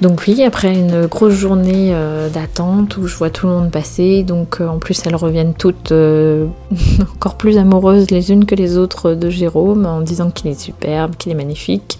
Donc 0.03 0.25
oui, 0.29 0.43
après 0.43 0.75
une 0.75 1.07
grosse 1.07 1.35
journée 1.35 1.91
euh, 1.95 2.29
d'attente 2.29 2.99
où 2.99 3.07
je 3.07 3.17
vois 3.17 3.31
tout 3.31 3.47
le 3.47 3.55
monde 3.55 3.71
passer, 3.71 4.25
donc 4.25 4.61
euh, 4.61 4.69
en 4.69 4.79
plus 4.79 5.01
elles 5.07 5.17
reviennent 5.17 5.55
toutes 5.55 5.91
euh, 5.93 6.47
encore 7.15 7.37
plus 7.37 7.57
amoureuses 7.57 8.11
les 8.11 8.31
unes 8.31 8.45
que 8.45 8.55
les 8.55 8.77
autres 8.77 9.15
de 9.15 9.31
Jérôme 9.31 9.87
en 9.87 10.03
disant 10.03 10.31
qu'il 10.31 10.51
est 10.51 10.61
superbe, 10.61 11.17
qu'il 11.17 11.33
est 11.33 11.37
magnifique. 11.37 11.99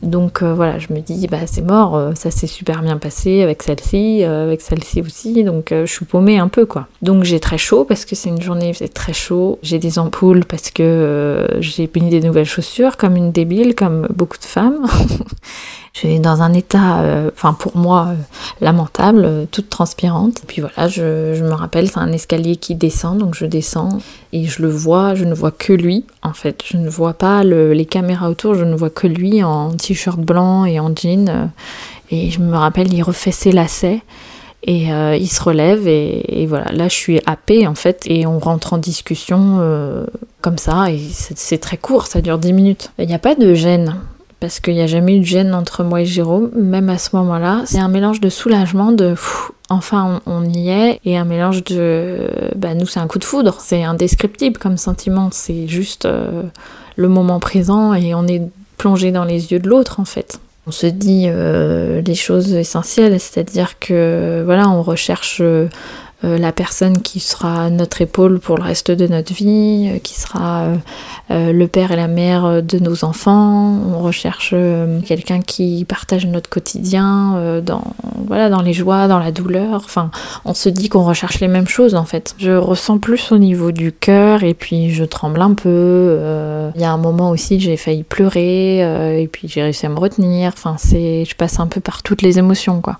Donc 0.00 0.44
voilà, 0.44 0.78
je 0.78 0.92
me 0.92 1.00
dis, 1.00 1.26
bah 1.26 1.38
c'est 1.46 1.66
mort, 1.66 2.12
ça 2.14 2.30
s'est 2.30 2.46
super 2.46 2.82
bien 2.82 2.98
passé 2.98 3.42
avec 3.42 3.64
celle-ci, 3.64 4.22
avec 4.22 4.60
celle-ci 4.60 5.00
aussi, 5.00 5.42
donc 5.42 5.70
je 5.72 5.90
suis 5.92 6.04
paumée 6.04 6.38
un 6.38 6.46
peu 6.46 6.66
quoi. 6.66 6.86
Donc 7.02 7.24
j'ai 7.24 7.40
très 7.40 7.58
chaud 7.58 7.84
parce 7.84 8.04
que 8.04 8.14
c'est 8.14 8.28
une 8.28 8.40
journée, 8.40 8.72
c'est 8.74 8.94
très 8.94 9.12
chaud. 9.12 9.58
J'ai 9.64 9.80
des 9.80 9.98
ampoules 9.98 10.44
parce 10.44 10.70
que 10.70 11.48
j'ai 11.58 11.90
mis 11.96 12.10
des 12.10 12.20
nouvelles 12.20 12.46
chaussures 12.46 12.96
comme 12.96 13.16
une 13.16 13.32
débile, 13.32 13.74
comme 13.74 14.06
beaucoup 14.14 14.38
de 14.38 14.44
femmes. 14.44 14.86
Je 15.94 16.00
suis 16.00 16.20
dans 16.20 16.42
un 16.42 16.52
état, 16.52 17.00
euh, 17.00 17.30
enfin 17.34 17.54
pour 17.54 17.76
moi, 17.76 18.08
euh, 18.08 18.14
lamentable, 18.60 19.24
euh, 19.24 19.44
toute 19.50 19.68
transpirante. 19.68 20.40
Et 20.42 20.46
puis 20.46 20.60
voilà, 20.60 20.88
je, 20.88 21.42
me 21.42 21.52
rappelle, 21.52 21.88
c'est 21.90 21.98
un 21.98 22.12
escalier 22.12 22.56
qui 22.56 22.74
descend, 22.74 23.18
donc 23.18 23.34
je 23.34 23.46
descends 23.46 23.98
et 24.32 24.44
je 24.44 24.62
le 24.62 24.68
vois, 24.68 25.14
je 25.14 25.24
ne 25.24 25.34
vois 25.34 25.50
que 25.50 25.72
lui 25.72 26.04
en 26.22 26.32
fait. 26.32 26.62
Je 26.64 26.76
ne 26.76 26.88
vois 26.88 27.14
pas 27.14 27.42
les 27.42 27.86
caméras 27.86 28.28
autour, 28.30 28.54
je 28.54 28.64
ne 28.64 28.76
vois 28.76 28.90
que 28.90 29.06
lui 29.06 29.42
en 29.42 29.72
t-shirt 29.72 30.20
blanc 30.20 30.64
et 30.64 30.78
en 30.78 30.94
jean. 30.94 31.50
et 32.10 32.30
je 32.30 32.40
me 32.40 32.56
rappelle, 32.56 32.92
il 32.92 33.02
refait 33.02 33.32
ses 33.32 33.52
lacets. 33.52 34.02
Et 34.64 34.88
il 34.88 35.28
se 35.28 35.40
relève 35.40 35.86
et, 35.86 36.44
voilà, 36.46 36.66
là 36.72 36.88
je 36.88 36.94
suis 36.94 37.20
happée 37.26 37.66
en 37.66 37.76
fait 37.76 38.02
et 38.06 38.26
on 38.26 38.40
rentre 38.40 38.72
en 38.72 38.78
discussion 38.78 39.60
comme 40.42 40.58
ça 40.58 40.90
et 40.90 41.00
c'est 41.14 41.58
très 41.58 41.76
court, 41.76 42.06
ça 42.06 42.20
dure 42.20 42.38
10 42.38 42.52
minutes. 42.52 42.90
Il 42.98 43.06
n'y 43.06 43.14
a 43.14 43.20
pas 43.20 43.36
de 43.36 43.54
gêne, 43.54 43.94
parce 44.40 44.60
qu'il 44.60 44.74
n'y 44.74 44.82
a 44.82 44.86
jamais 44.86 45.16
eu 45.16 45.20
de 45.20 45.24
gêne 45.24 45.54
entre 45.54 45.82
moi 45.82 46.02
et 46.02 46.06
Jérôme, 46.06 46.50
même 46.54 46.88
à 46.88 46.98
ce 46.98 47.16
moment-là. 47.16 47.62
C'est 47.66 47.78
un 47.78 47.88
mélange 47.88 48.20
de 48.20 48.28
soulagement, 48.28 48.92
de 48.92 49.14
enfin 49.68 50.20
on, 50.26 50.44
y 50.44 50.70
est, 50.70 51.00
et 51.04 51.16
un 51.16 51.24
mélange 51.24 51.64
de 51.64 52.30
bah 52.56 52.74
nous 52.74 52.86
c'est 52.86 53.00
un 53.00 53.06
coup 53.06 53.18
de 53.18 53.24
foudre, 53.24 53.56
c'est 53.60 53.84
indescriptible 53.84 54.58
comme 54.58 54.76
sentiment, 54.76 55.28
c'est 55.32 55.66
juste 55.66 56.06
euh, 56.06 56.42
le 56.96 57.08
moment 57.08 57.40
présent 57.40 57.94
et 57.94 58.14
on 58.14 58.26
est 58.26 58.42
plongé 58.78 59.10
dans 59.12 59.24
les 59.24 59.52
yeux 59.52 59.58
de 59.58 59.68
l'autre 59.68 60.00
en 60.00 60.04
fait. 60.04 60.40
On 60.66 60.70
se 60.70 60.86
dit 60.86 61.24
euh, 61.28 62.02
les 62.02 62.14
choses 62.14 62.52
essentielles, 62.52 63.18
c'est-à-dire 63.18 63.78
que 63.78 64.42
voilà, 64.44 64.68
on 64.68 64.82
recherche 64.82 65.38
euh, 65.40 65.68
la 66.22 66.50
personne 66.50 67.00
qui 67.00 67.20
sera 67.20 67.70
notre 67.70 68.00
épaule 68.00 68.40
pour 68.40 68.56
le 68.56 68.64
reste 68.64 68.90
de 68.90 69.06
notre 69.06 69.32
vie, 69.32 69.88
euh, 69.88 69.98
qui 69.98 70.14
sera 70.14 70.64
euh, 71.30 71.52
le 71.52 71.68
père 71.68 71.92
et 71.92 71.96
la 71.96 72.08
mère 72.08 72.62
de 72.62 72.78
nos 72.78 73.04
enfants. 73.04 73.78
On 73.88 74.00
recherche 74.00 74.54
quelqu'un 75.06 75.40
qui 75.40 75.84
partage 75.84 76.26
notre 76.26 76.50
quotidien 76.50 77.60
dans, 77.64 77.82
voilà, 78.26 78.48
dans 78.48 78.62
les 78.62 78.72
joies, 78.72 79.06
dans 79.06 79.18
la 79.18 79.30
douleur. 79.30 79.82
Enfin, 79.84 80.10
on 80.44 80.54
se 80.54 80.68
dit 80.68 80.88
qu'on 80.88 81.04
recherche 81.04 81.40
les 81.40 81.48
mêmes 81.48 81.68
choses 81.68 81.94
en 81.94 82.04
fait. 82.04 82.34
Je 82.38 82.52
ressens 82.52 82.98
plus 82.98 83.30
au 83.30 83.38
niveau 83.38 83.70
du 83.70 83.92
cœur 83.92 84.42
et 84.42 84.54
puis 84.54 84.90
je 84.90 85.04
tremble 85.04 85.40
un 85.40 85.54
peu. 85.54 86.18
Il 86.74 86.80
y 86.80 86.84
a 86.84 86.90
un 86.90 86.98
moment 86.98 87.30
aussi 87.30 87.60
j'ai 87.60 87.76
failli 87.76 88.02
pleurer 88.02 88.78
et 89.22 89.28
puis 89.28 89.48
j'ai 89.48 89.62
réussi 89.62 89.86
à 89.86 89.90
me 89.90 89.98
retenir. 89.98 90.52
Enfin, 90.54 90.76
c'est, 90.78 91.24
je 91.24 91.36
passe 91.36 91.60
un 91.60 91.66
peu 91.66 91.80
par 91.80 92.02
toutes 92.02 92.22
les 92.22 92.38
émotions 92.38 92.80
quoi. 92.80 92.98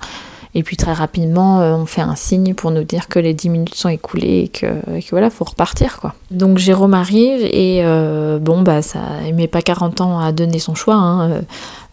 Et 0.55 0.62
puis 0.62 0.76
très 0.76 0.93
rapidement, 0.93 1.61
euh, 1.61 1.75
on 1.75 1.87
fait 1.87 2.00
un 2.00 2.14
signe 2.14 2.55
pour 2.55 2.71
nous 2.71 2.85
dire 2.85 3.09
que 3.09 3.19
les 3.19 3.35
10 3.35 3.49
minutes 3.50 3.75
sont 3.75 3.88
écoulées 3.88 4.45
et 4.45 4.49
que, 4.49 4.67
voilà, 5.11 5.31
faut 5.31 5.45
repartir 5.45 5.99
quoi. 6.00 6.14
Donc 6.31 6.59
Jérôme 6.59 6.95
arrive 6.95 7.40
et 7.43 7.81
euh, 7.85 8.38
bon 8.38 8.62
bah 8.62 8.83
ça, 8.83 9.00
il 9.26 9.35
met 9.35 9.49
pas 9.49 9.62
40 9.62 10.00
ans 10.00 10.19
à 10.19 10.33
donner 10.33 10.59
son 10.59 10.75
choix. 10.75 10.95
Hein. 10.95 11.43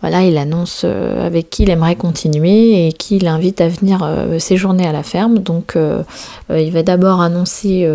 Voilà, 0.02 0.24
il 0.24 0.38
annonce 0.38 0.82
euh, 0.84 1.26
avec 1.26 1.50
qui 1.50 1.64
il 1.64 1.70
aimerait 1.70 1.96
continuer 1.96 2.88
et 2.88 2.94
qui 2.94 3.18
l'invite 3.18 3.62
à 3.62 3.70
venir 3.70 4.04
euh, 4.04 4.38
séjourner 4.40 4.86
à 4.86 4.92
la 4.92 5.04
ferme. 5.04 5.40
Donc 5.40 5.76
euh, 5.76 6.04
il 6.50 6.72
va 6.72 6.84
d'abord 6.84 7.22
annoncer 7.22 7.90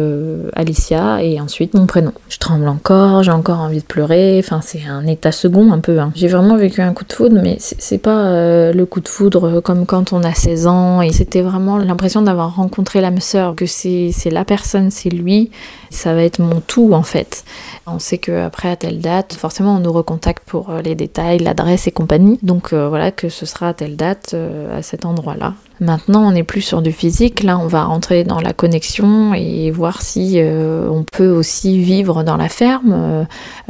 Alicia 0.55 1.23
et 1.23 1.41
ensuite 1.41 1.75
mon 1.75 1.87
prénom. 1.87 2.13
Je 2.29 2.39
tremble 2.39 2.67
encore, 2.69 3.23
j'ai 3.23 3.31
encore 3.31 3.61
envie 3.61 3.79
de 3.79 3.85
pleurer, 3.85 4.41
enfin 4.43 4.61
c'est 4.63 4.83
un 4.89 5.07
état 5.07 5.31
second 5.31 5.73
un 5.73 5.79
peu. 5.79 6.01
Hein. 6.01 6.11
J'ai 6.15 6.29
vraiment 6.29 6.57
vécu 6.57 6.81
un 6.81 6.93
coup 6.93 7.05
de 7.05 7.13
foudre, 7.13 7.39
mais 7.43 7.57
c'est 7.61 7.99
pas 7.99 8.73
le 8.73 8.85
coup 8.87 9.01
de 9.01 9.09
foudre 9.09 9.61
comme 9.61 9.87
quand 9.87 10.13
on 10.13 10.25
a 10.25 10.35
16 10.35 10.67
ans 10.67 11.03
et 11.03 11.13
c'était 11.13 11.43
vraiment 11.43 11.79
l'impression 11.79 12.23
d'avoir 12.23 12.57
rencontré 12.57 13.01
l'âme 13.01 13.21
sœur, 13.21 13.55
que 13.55 13.67
c'est 13.67 14.13
la 14.31 14.45
personne, 14.45 14.91
c'est 14.91 15.11
lui, 15.11 15.51
ça 15.91 16.15
va 16.15 16.23
être 16.23 16.39
mon 16.39 16.61
tout 16.61 16.93
en 16.93 17.03
fait. 17.03 17.45
On 17.87 17.99
sait 17.99 18.19
qu'après 18.19 18.71
à 18.71 18.77
telle 18.77 19.01
date, 19.01 19.35
forcément 19.35 19.77
on 19.77 19.81
nous 19.81 19.93
recontacte 19.93 20.49
pour 20.49 20.73
les 20.83 20.95
détails, 20.95 21.39
l'adresse 21.39 21.87
et 21.87 21.91
compagnie. 21.93 22.39
Donc 22.43 22.73
euh, 22.73 22.89
voilà 22.89 23.11
que 23.11 23.29
ce 23.29 23.47
sera 23.47 23.69
à 23.69 23.75
telle 23.75 23.97
date 23.97 24.33
euh, 24.35 24.79
à 24.79 24.83
cet 24.83 25.05
endroit-là. 25.05 25.55
Maintenant, 25.81 26.29
on 26.29 26.33
n'est 26.33 26.45
plus 26.45 26.61
sur 26.61 26.83
du 26.83 26.93
physique. 26.93 27.43
Là, 27.43 27.59
on 27.59 27.67
va 27.67 27.85
rentrer 27.85 28.23
dans 28.23 28.41
la 28.41 28.53
connexion 28.53 29.33
et 29.33 29.71
voir 29.71 30.03
si 30.03 30.35
euh, 30.37 30.89
on 30.91 31.05
peut 31.05 31.31
aussi 31.31 31.83
vivre 31.83 32.23
dans 32.23 32.37
la 32.37 32.51
ferme. 32.51 33.27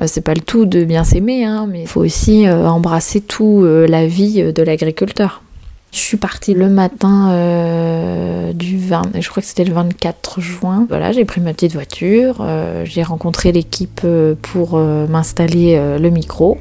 c'est 0.06 0.20
pas 0.20 0.34
le 0.34 0.40
tout 0.40 0.66
de 0.66 0.84
bien 0.84 1.04
s'aimer, 1.04 1.44
hein, 1.44 1.66
mais 1.70 1.82
il 1.82 1.86
faut 1.86 2.00
aussi 2.00 2.48
embrasser 2.50 3.20
tout 3.20 3.64
la 3.64 4.06
vie 4.08 4.52
de 4.52 4.62
l'agriculteur. 4.62 5.42
Je 5.92 5.98
suis 5.98 6.16
partie 6.16 6.54
le 6.54 6.68
matin 6.68 7.30
euh, 7.30 8.52
du 8.52 8.78
20, 8.78 9.20
je 9.20 9.28
crois 9.28 9.42
que 9.42 9.48
c'était 9.48 9.64
le 9.64 9.72
24 9.72 10.40
juin. 10.40 10.86
Voilà, 10.88 11.10
j'ai 11.10 11.24
pris 11.24 11.40
ma 11.40 11.52
petite 11.52 11.72
voiture, 11.72 12.38
euh, 12.40 12.84
j'ai 12.84 13.02
rencontré 13.02 13.50
l'équipe 13.50 14.02
euh, 14.04 14.36
pour 14.40 14.78
m'installer 14.78 15.98
le 15.98 16.10
micro. 16.10 16.58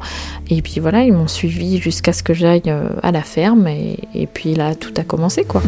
Et 0.50 0.62
puis 0.62 0.80
voilà, 0.80 1.04
ils 1.04 1.14
m'ont 1.14 1.28
suivi 1.28 1.78
jusqu'à 1.78 2.14
ce 2.14 2.24
que 2.24 2.34
j'aille 2.34 2.74
à 3.04 3.12
la 3.12 3.22
ferme. 3.22 3.68
Et, 3.68 4.00
et 4.16 4.26
puis 4.26 4.56
là, 4.56 4.74
tout 4.74 4.94
a 4.98 5.04
commencé 5.04 5.44
quoi. 5.44 5.62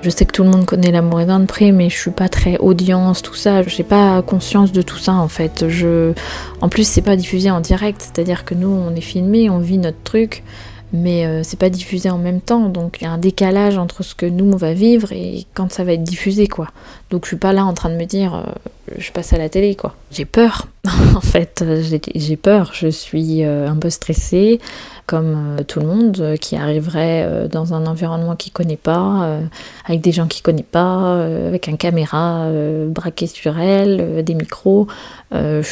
Je 0.00 0.10
sais 0.10 0.24
que 0.24 0.32
tout 0.32 0.44
le 0.44 0.50
monde 0.50 0.64
connaît 0.64 0.92
l'amour 0.92 1.20
est 1.20 1.26
le 1.26 1.46
pré, 1.46 1.72
mais 1.72 1.90
je 1.90 1.96
suis 1.96 2.10
pas 2.12 2.28
très 2.28 2.56
audience, 2.58 3.20
tout 3.20 3.34
ça. 3.34 3.62
J'ai 3.62 3.82
pas 3.82 4.22
conscience 4.22 4.70
de 4.70 4.80
tout 4.80 4.96
ça 4.96 5.14
en 5.14 5.26
fait. 5.26 5.68
Je... 5.68 6.12
En 6.60 6.68
plus, 6.68 6.86
c'est 6.86 7.02
pas 7.02 7.16
diffusé 7.16 7.50
en 7.50 7.60
direct, 7.60 8.00
c'est-à-dire 8.00 8.44
que 8.44 8.54
nous, 8.54 8.68
on 8.68 8.94
est 8.94 9.00
filmé, 9.00 9.50
on 9.50 9.58
vit 9.58 9.76
notre 9.76 10.00
truc, 10.04 10.44
mais 10.92 11.26
euh, 11.26 11.42
c'est 11.42 11.58
pas 11.58 11.68
diffusé 11.68 12.10
en 12.10 12.18
même 12.18 12.40
temps. 12.40 12.68
Donc 12.68 12.98
il 13.00 13.04
y 13.04 13.06
a 13.08 13.10
un 13.10 13.18
décalage 13.18 13.76
entre 13.76 14.04
ce 14.04 14.14
que 14.14 14.26
nous 14.26 14.48
on 14.52 14.56
va 14.56 14.72
vivre 14.72 15.12
et 15.12 15.46
quand 15.52 15.72
ça 15.72 15.82
va 15.82 15.94
être 15.94 16.04
diffusé, 16.04 16.46
quoi. 16.46 16.68
Donc 17.10 17.24
je 17.24 17.28
suis 17.28 17.36
pas 17.36 17.52
là 17.52 17.64
en 17.64 17.72
train 17.72 17.88
de 17.88 17.96
me 17.96 18.04
dire, 18.04 18.34
euh, 18.34 18.42
je 18.98 19.10
passe 19.12 19.32
à 19.32 19.38
la 19.38 19.48
télé, 19.48 19.74
quoi. 19.74 19.94
J'ai 20.10 20.26
peur, 20.26 20.68
en 21.14 21.20
fait. 21.20 21.64
J'ai 22.14 22.36
peur. 22.36 22.72
Je 22.74 22.88
suis 22.88 23.44
euh, 23.44 23.68
un 23.68 23.76
peu 23.76 23.90
stressée 23.90 24.60
comme 25.06 25.56
euh, 25.58 25.62
tout 25.62 25.80
le 25.80 25.86
monde, 25.86 26.34
qui 26.38 26.54
arriverait 26.54 27.48
dans 27.50 27.72
un 27.72 27.86
environnement 27.86 28.36
qu'il 28.36 28.52
connaît 28.52 28.76
pas, 28.76 29.38
avec 29.86 30.02
des 30.02 30.12
gens 30.12 30.26
qu'il 30.26 30.42
connaît 30.42 30.62
pas, 30.62 31.22
avec 31.46 31.66
un 31.68 31.76
caméra 31.76 32.46
braqué 32.88 33.26
sur 33.26 33.58
elle, 33.58 34.22
des 34.22 34.34
micros. 34.34 34.86
Je, 35.32 35.62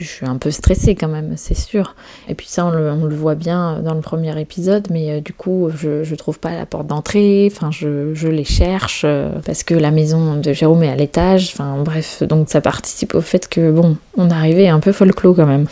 suis 0.00 0.26
un 0.26 0.36
peu 0.36 0.50
stressée 0.50 0.94
quand 0.94 1.08
même, 1.08 1.34
c'est 1.36 1.58
sûr. 1.58 1.94
Et 2.28 2.34
puis 2.34 2.46
ça, 2.46 2.64
on 2.64 2.70
le, 2.70 3.14
voit 3.14 3.34
bien 3.34 3.80
dans 3.80 3.92
le 3.92 4.00
premier 4.00 4.38
épisode, 4.40 4.88
mais 4.90 5.20
du 5.20 5.34
coup, 5.34 5.68
je, 5.76 6.02
je 6.02 6.14
trouve 6.14 6.38
pas 6.38 6.52
la 6.52 6.64
porte 6.64 6.86
d'entrée. 6.86 7.50
Enfin, 7.52 7.70
je, 7.70 8.14
je, 8.14 8.28
les 8.28 8.44
cherche 8.44 9.04
parce 9.44 9.62
que 9.62 9.74
la 9.74 9.90
maison 9.90 10.36
de 10.36 10.52
Jérôme 10.54 10.85
à 10.88 10.96
l'étage. 10.96 11.50
Enfin, 11.52 11.76
bref, 11.84 12.22
donc 12.22 12.48
ça 12.48 12.60
participe 12.60 13.14
au 13.14 13.20
fait 13.20 13.48
que 13.48 13.70
bon, 13.70 13.96
on 14.16 14.30
arrivait 14.30 14.68
un 14.68 14.80
peu 14.80 14.92
folklore 14.92 15.36
quand 15.36 15.46
même. 15.46 15.66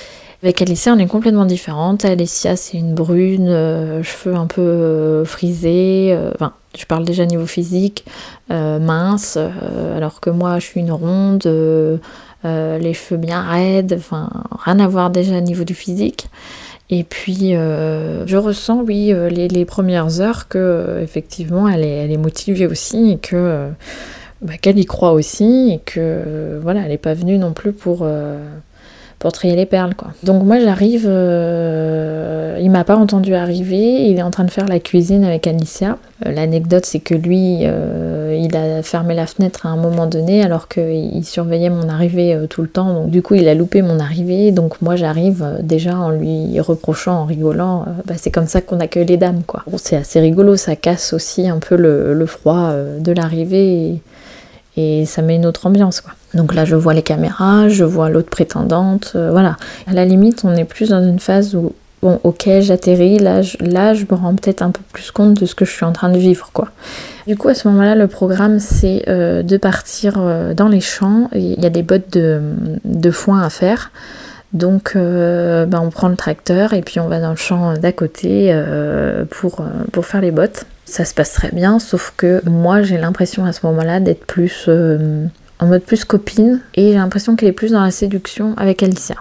Avec 0.45 0.61
Alicia, 0.61 0.93
on 0.93 0.99
est 0.99 1.07
complètement 1.07 1.47
différente. 1.47 2.05
Alicia, 2.05 2.55
c'est 2.55 2.77
une 2.77 2.93
brune, 2.93 3.49
euh, 3.49 4.03
cheveux 4.03 4.35
un 4.35 4.45
peu 4.45 4.61
euh, 4.61 5.25
frisés. 5.25 6.11
Euh, 6.13 6.33
enfin, 6.35 6.53
je 6.77 6.85
parle 6.85 7.07
déjà 7.07 7.25
niveau 7.25 7.47
physique, 7.47 8.05
mince, 8.51 9.39
alors 9.97 10.21
que 10.21 10.29
moi, 10.29 10.59
je 10.59 10.67
suis 10.67 10.81
une 10.81 10.93
ronde, 10.93 11.45
les 12.45 12.95
cheveux 12.95 13.17
bien 13.17 13.41
raides. 13.41 13.95
Enfin, 13.97 14.29
rien 14.67 14.81
à 14.81 14.87
voir 14.87 15.09
déjà 15.09 15.39
au 15.39 15.41
niveau 15.41 15.65
du 15.65 15.75
physique. 15.75 16.27
Et 16.91 17.05
puis, 17.05 17.53
je 17.53 18.37
ressens, 18.37 18.83
oui, 18.83 19.15
les, 19.31 19.65
premières 19.65 20.21
heures 20.21 20.49
que 20.49 20.99
effectivement, 21.01 21.69
elle 21.69 21.85
est, 21.85 22.05
elle 22.05 22.11
est 22.11 22.19
motivée 22.19 22.67
aussi 22.67 23.13
et 23.13 23.19
que 23.19 23.71
bah, 24.45 24.55
qu'elle 24.61 24.79
y 24.79 24.85
croit 24.85 25.13
aussi 25.13 25.73
et 25.73 25.81
que 25.85 26.59
voilà, 26.63 26.83
elle 26.83 26.91
n'est 26.91 26.99
pas 26.99 27.15
venue 27.15 27.39
non 27.39 27.53
plus 27.53 27.73
pour 27.73 28.07
pour 29.25 29.33
trier 29.33 29.57
les 29.57 29.65
perles 29.65 29.95
quoi. 29.95 30.09
Donc 30.23 30.43
moi 30.43 30.61
j'arrive, 30.61 31.07
euh, 31.09 32.59
il 32.61 32.71
m'a 32.71 32.85
pas 32.85 32.97
entendu 32.97 33.35
arriver, 33.35 34.11
il 34.11 34.19
est 34.19 34.23
en 34.23 34.31
train 34.31 34.45
de 34.45 34.51
faire 34.51 34.69
la 34.69 34.81
cuisine 34.81 35.25
avec 35.25 35.47
Alicia. 35.47 35.97
Euh, 36.27 36.31
l'anecdote 36.31 36.85
c'est 36.85 36.99
que 36.99 37.15
lui 37.15 37.61
euh, 37.63 38.39
il 38.39 38.55
a 38.55 38.83
fermé 38.83 39.15
la 39.15 39.27
fenêtre 39.27 39.65
à 39.65 39.71
un 39.71 39.79
moment 39.79 40.07
donné 40.07 40.43
alors 40.43 40.69
qu'il 40.69 41.25
surveillait 41.25 41.71
mon 41.71 41.89
arrivée 41.89 42.39
tout 42.51 42.61
le 42.61 42.69
temps. 42.69 42.93
Donc 42.93 43.09
du 43.09 43.23
coup 43.23 43.33
il 43.33 43.49
a 43.49 43.55
loupé 43.55 43.81
mon 43.81 43.99
arrivée. 43.99 44.53
Donc 44.53 44.83
moi 44.83 44.95
j'arrive 44.95 45.43
déjà 45.63 45.97
en 45.97 46.11
lui 46.11 46.61
reprochant, 46.61 47.23
en 47.23 47.25
rigolant. 47.25 47.87
Bah, 48.05 48.17
c'est 48.19 48.31
comme 48.31 48.47
ça 48.47 48.61
qu'on 48.61 48.79
accueille 48.79 49.07
les 49.07 49.17
dames 49.17 49.41
quoi. 49.47 49.65
c'est 49.77 49.97
assez 49.97 50.21
rigolo, 50.21 50.57
ça 50.57 50.77
casse 50.77 51.15
aussi 51.15 51.49
un 51.49 51.61
peu 51.61 51.77
le, 51.77 52.27
froid 52.27 52.75
de 53.01 53.13
l'arrivée. 53.13 53.73
et 53.73 54.03
ça 55.05 55.23
met 55.23 55.37
une 55.37 55.47
autre 55.47 55.67
ambiance 55.67 56.01
quoi. 56.01 56.13
Donc 56.35 56.55
là 56.55 56.65
je 56.65 56.75
vois 56.75 56.95
les 56.95 57.03
caméras, 57.03 57.69
je 57.69 57.85
vois 57.85 58.11
l'autre 58.11 58.31
prétendante, 58.31 59.13
euh, 59.15 59.31
voilà. 59.31 59.57
À 59.87 59.93
la 59.93 60.05
limite 60.05 60.45
on 60.45 60.55
est 60.55 60.65
plus 60.65 60.91
dans 60.91 61.03
une 61.03 61.21
phase 61.21 61.55
où 61.55 61.73
bon 62.03 62.21
ok 62.25 62.49
j'atterris, 62.61 63.19
là 63.19 63.43
je, 63.43 63.57
là 63.61 63.95
je 63.95 64.05
me 64.11 64.17
rends 64.17 64.35
peut-être 64.35 64.63
un 64.63 64.71
peu 64.71 64.83
plus 64.93 65.11
compte 65.11 65.35
de 65.41 65.47
ce 65.47 65.55
que 65.55 65.65
je 65.65 65.71
suis 65.71 65.85
en 65.85 65.93
train 65.93 66.09
de 66.09 66.19
vivre 66.19 66.51
quoi. 66.53 66.69
Du 67.27 67.37
coup 67.37 67.49
à 67.49 67.55
ce 67.55 67.69
moment-là 67.69 67.95
le 67.95 68.09
programme 68.09 68.59
c'est 68.59 69.05
euh, 69.09 69.43
de 69.43 69.57
partir 69.57 70.15
euh, 70.19 70.55
dans 70.55 70.69
les 70.69 70.81
champs, 70.81 71.29
il 71.35 71.61
y 71.61 71.67
a 71.67 71.71
des 71.71 71.83
bottes 71.83 72.13
de, 72.13 72.41
de 72.85 73.11
foin 73.11 73.43
à 73.43 73.51
faire. 73.51 73.93
Donc 74.53 74.93
ben, 74.95 75.81
on 75.83 75.91
prend 75.91 76.07
le 76.07 76.15
tracteur 76.15 76.75
et 76.75 76.81
puis 76.81 77.01
on 77.01 77.09
va 77.09 77.19
dans 77.19 77.31
le 77.31 77.37
champ 77.37 77.75
d'à 77.77 77.91
côté 77.91 78.57
pour, 79.31 79.65
pour 79.91 80.07
faire 80.07 80.21
les 80.21 80.31
bottes 80.31 80.65
ça 80.85 81.05
se 81.05 81.15
passe 81.15 81.33
très 81.33 81.51
bien, 81.51 81.79
sauf 81.79 82.13
que 82.17 82.43
moi 82.49 82.83
j'ai 82.83 82.99
l'impression 82.99 83.45
à 83.45 83.53
ce 83.53 83.65
moment-là 83.67 84.01
d'être 84.01 84.25
plus 84.27 84.67
euh, 84.69 85.27
en 85.59 85.67
mode 85.67 85.83
plus 85.83 86.05
copine 86.05 86.61
et 86.75 86.93
j'ai 86.93 86.99
l'impression 86.99 87.37
qu'elle 87.37 87.49
est 87.49 87.53
plus 87.53 87.73
dans 87.73 87.83
la 87.83 87.91
séduction 87.91 88.55
avec 88.57 88.83
Alicia. 88.83 89.17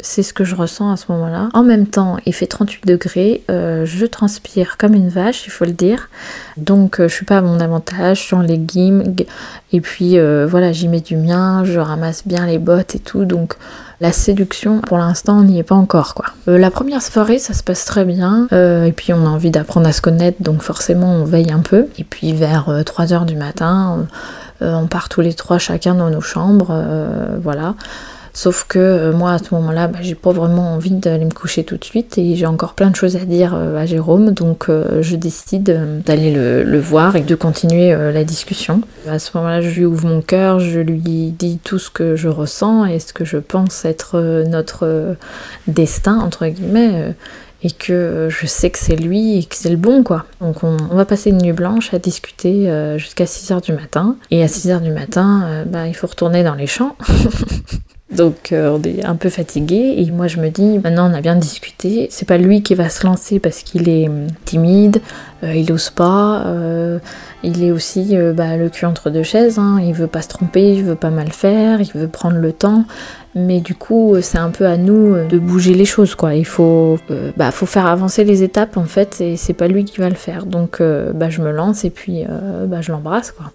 C'est 0.00 0.22
ce 0.22 0.32
que 0.32 0.44
je 0.44 0.54
ressens 0.54 0.92
à 0.92 0.96
ce 0.96 1.10
moment-là. 1.10 1.48
En 1.54 1.64
même 1.64 1.86
temps, 1.86 2.18
il 2.24 2.32
fait 2.32 2.46
38 2.46 2.86
degrés, 2.86 3.42
euh, 3.50 3.84
je 3.84 4.06
transpire 4.06 4.76
comme 4.78 4.94
une 4.94 5.08
vache, 5.08 5.46
il 5.46 5.50
faut 5.50 5.64
le 5.64 5.72
dire. 5.72 6.08
Donc 6.56 7.00
euh, 7.00 7.08
je 7.08 7.14
suis 7.14 7.24
pas 7.24 7.38
à 7.38 7.42
mon 7.42 7.58
avantage, 7.58 8.18
je 8.18 8.22
suis 8.22 8.34
en 8.36 8.46
et 9.72 9.80
puis 9.80 10.18
voilà, 10.18 10.72
j'y 10.72 10.88
mets 10.88 11.00
du 11.00 11.16
mien, 11.16 11.64
je 11.64 11.78
ramasse 11.78 12.26
bien 12.26 12.46
les 12.46 12.58
bottes 12.58 12.94
et 12.94 13.00
tout. 13.00 13.24
Donc 13.24 13.56
la 14.00 14.12
séduction, 14.12 14.80
pour 14.80 14.96
l'instant, 14.96 15.38
on 15.38 15.42
n'y 15.42 15.58
est 15.58 15.64
pas 15.64 15.74
encore, 15.74 16.14
quoi. 16.14 16.26
Euh, 16.46 16.56
la 16.56 16.70
première 16.70 17.02
soirée, 17.02 17.40
ça 17.40 17.52
se 17.52 17.64
passe 17.64 17.84
très 17.84 18.04
bien. 18.04 18.46
Euh, 18.52 18.84
et 18.84 18.92
puis, 18.92 19.12
on 19.12 19.26
a 19.26 19.28
envie 19.28 19.50
d'apprendre 19.50 19.88
à 19.88 19.92
se 19.92 20.00
connaître, 20.00 20.40
donc 20.40 20.62
forcément, 20.62 21.12
on 21.14 21.24
veille 21.24 21.50
un 21.50 21.58
peu. 21.58 21.86
Et 21.98 22.04
puis, 22.04 22.32
vers 22.32 22.68
3h 22.68 23.22
euh, 23.22 23.24
du 23.24 23.34
matin, 23.34 24.06
on 24.60 24.86
part 24.86 25.08
tous 25.08 25.20
les 25.20 25.34
trois 25.34 25.58
chacun 25.58 25.94
dans 25.94 26.10
nos 26.10 26.20
chambres, 26.20 26.84
voilà. 27.42 27.74
Sauf 28.38 28.66
que 28.68 28.78
euh, 28.78 29.12
moi, 29.12 29.32
à 29.32 29.38
ce 29.38 29.52
moment-là, 29.52 29.88
bah, 29.88 29.98
j'ai 30.00 30.14
pas 30.14 30.30
vraiment 30.30 30.74
envie 30.74 30.92
d'aller 30.92 31.24
me 31.24 31.32
coucher 31.32 31.64
tout 31.64 31.76
de 31.76 31.82
suite 31.82 32.18
et 32.18 32.36
j'ai 32.36 32.46
encore 32.46 32.74
plein 32.74 32.90
de 32.90 32.94
choses 32.94 33.16
à 33.16 33.24
dire 33.24 33.52
euh, 33.52 33.76
à 33.76 33.84
Jérôme, 33.84 34.30
donc 34.30 34.68
euh, 34.68 35.02
je 35.02 35.16
décide 35.16 36.04
d'aller 36.06 36.30
le, 36.30 36.78
voir 36.78 37.16
et 37.16 37.22
de 37.22 37.34
continuer 37.34 37.92
la 37.92 38.22
discussion. 38.22 38.80
À 39.08 39.18
ce 39.18 39.36
moment-là, 39.36 39.60
je 39.60 39.70
lui 39.70 39.84
ouvre 39.84 40.06
mon 40.06 40.20
cœur, 40.20 40.60
je 40.60 40.78
lui 40.78 41.34
dis 41.36 41.58
tout 41.64 41.80
ce 41.80 41.90
que 41.90 42.14
je 42.14 42.28
ressens 42.28 42.84
et 42.84 43.00
ce 43.00 43.12
que 43.12 43.24
je 43.24 43.38
pense 43.38 43.84
être 43.84 44.20
notre 44.46 45.16
destin, 45.66 46.20
entre 46.20 46.46
guillemets 46.46 47.16
et 47.64 47.72
que 47.72 48.28
je 48.30 48.46
sais 48.46 48.70
que 48.70 48.78
c'est 48.78 48.94
lui 48.94 49.38
et 49.38 49.44
que 49.44 49.56
c'est 49.56 49.70
le 49.70 49.76
bon 49.76 50.04
quoi. 50.04 50.26
Donc 50.40 50.62
on, 50.62 50.76
va 50.76 51.04
passer 51.04 51.30
une 51.30 51.42
nuit 51.42 51.52
blanche 51.52 51.92
à 51.92 51.98
discuter 51.98 52.70
jusqu'à 52.98 53.24
6h 53.24 53.62
du 53.62 53.72
matin 53.72 54.14
et 54.30 54.44
à 54.44 54.46
6h 54.46 54.80
du 54.80 54.92
matin 54.92 55.64
bah, 55.66 55.88
il 55.88 55.94
faut 55.94 56.06
retourner 56.06 56.44
dans 56.44 56.54
les 56.54 56.68
champs 56.68 56.96
Donc 58.10 58.52
euh, 58.52 58.78
on 58.78 58.82
est 58.82 59.04
un 59.04 59.16
peu 59.16 59.28
fatigué 59.28 59.96
et 59.98 60.10
moi 60.10 60.28
je 60.28 60.40
me 60.40 60.48
dis 60.48 60.78
maintenant 60.78 61.10
on 61.10 61.14
a 61.14 61.20
bien 61.20 61.36
discuté, 61.36 62.08
c'est 62.10 62.26
pas 62.26 62.38
lui 62.38 62.62
qui 62.62 62.74
va 62.74 62.88
se 62.88 63.06
lancer 63.06 63.38
parce 63.38 63.62
qu'il 63.62 63.86
est 63.86 64.08
hum, 64.08 64.28
timide, 64.46 65.02
euh, 65.44 65.54
il 65.54 65.70
ose 65.72 65.90
pas, 65.90 66.44
euh, 66.46 67.00
il 67.42 67.62
est 67.62 67.70
aussi 67.70 68.16
bah, 68.34 68.56
le 68.56 68.70
cul 68.70 68.86
entre 68.86 69.10
deux 69.10 69.22
chaises, 69.22 69.58
hein. 69.58 69.78
il 69.84 69.92
veut 69.92 70.06
pas 70.06 70.22
se 70.22 70.28
tromper, 70.28 70.72
il 70.72 70.84
veut 70.84 70.94
pas 70.94 71.10
mal 71.10 71.32
faire, 71.32 71.82
il 71.82 71.92
veut 71.92 72.08
prendre 72.08 72.38
le 72.38 72.50
temps, 72.50 72.86
mais 73.34 73.60
du 73.60 73.74
coup 73.74 74.16
c'est 74.22 74.38
un 74.38 74.50
peu 74.50 74.64
à 74.64 74.78
nous 74.78 75.14
de 75.28 75.38
bouger 75.38 75.74
les 75.74 75.84
choses 75.84 76.14
quoi. 76.14 76.34
Il 76.34 76.46
faut, 76.46 76.98
bah, 77.36 77.50
faut 77.50 77.66
faire 77.66 77.86
avancer 77.86 78.24
les 78.24 78.42
étapes 78.42 78.78
en 78.78 78.84
fait 78.84 79.20
et 79.20 79.36
c'est 79.36 79.52
pas 79.52 79.68
lui 79.68 79.84
qui 79.84 80.00
va 80.00 80.08
le 80.08 80.14
faire. 80.14 80.46
Donc 80.46 80.80
bah, 80.80 81.28
je 81.28 81.42
me 81.42 81.52
lance 81.52 81.84
et 81.84 81.90
puis 81.90 82.24
bah, 82.66 82.80
je 82.80 82.90
l'embrasse 82.90 83.32
quoi. 83.32 83.52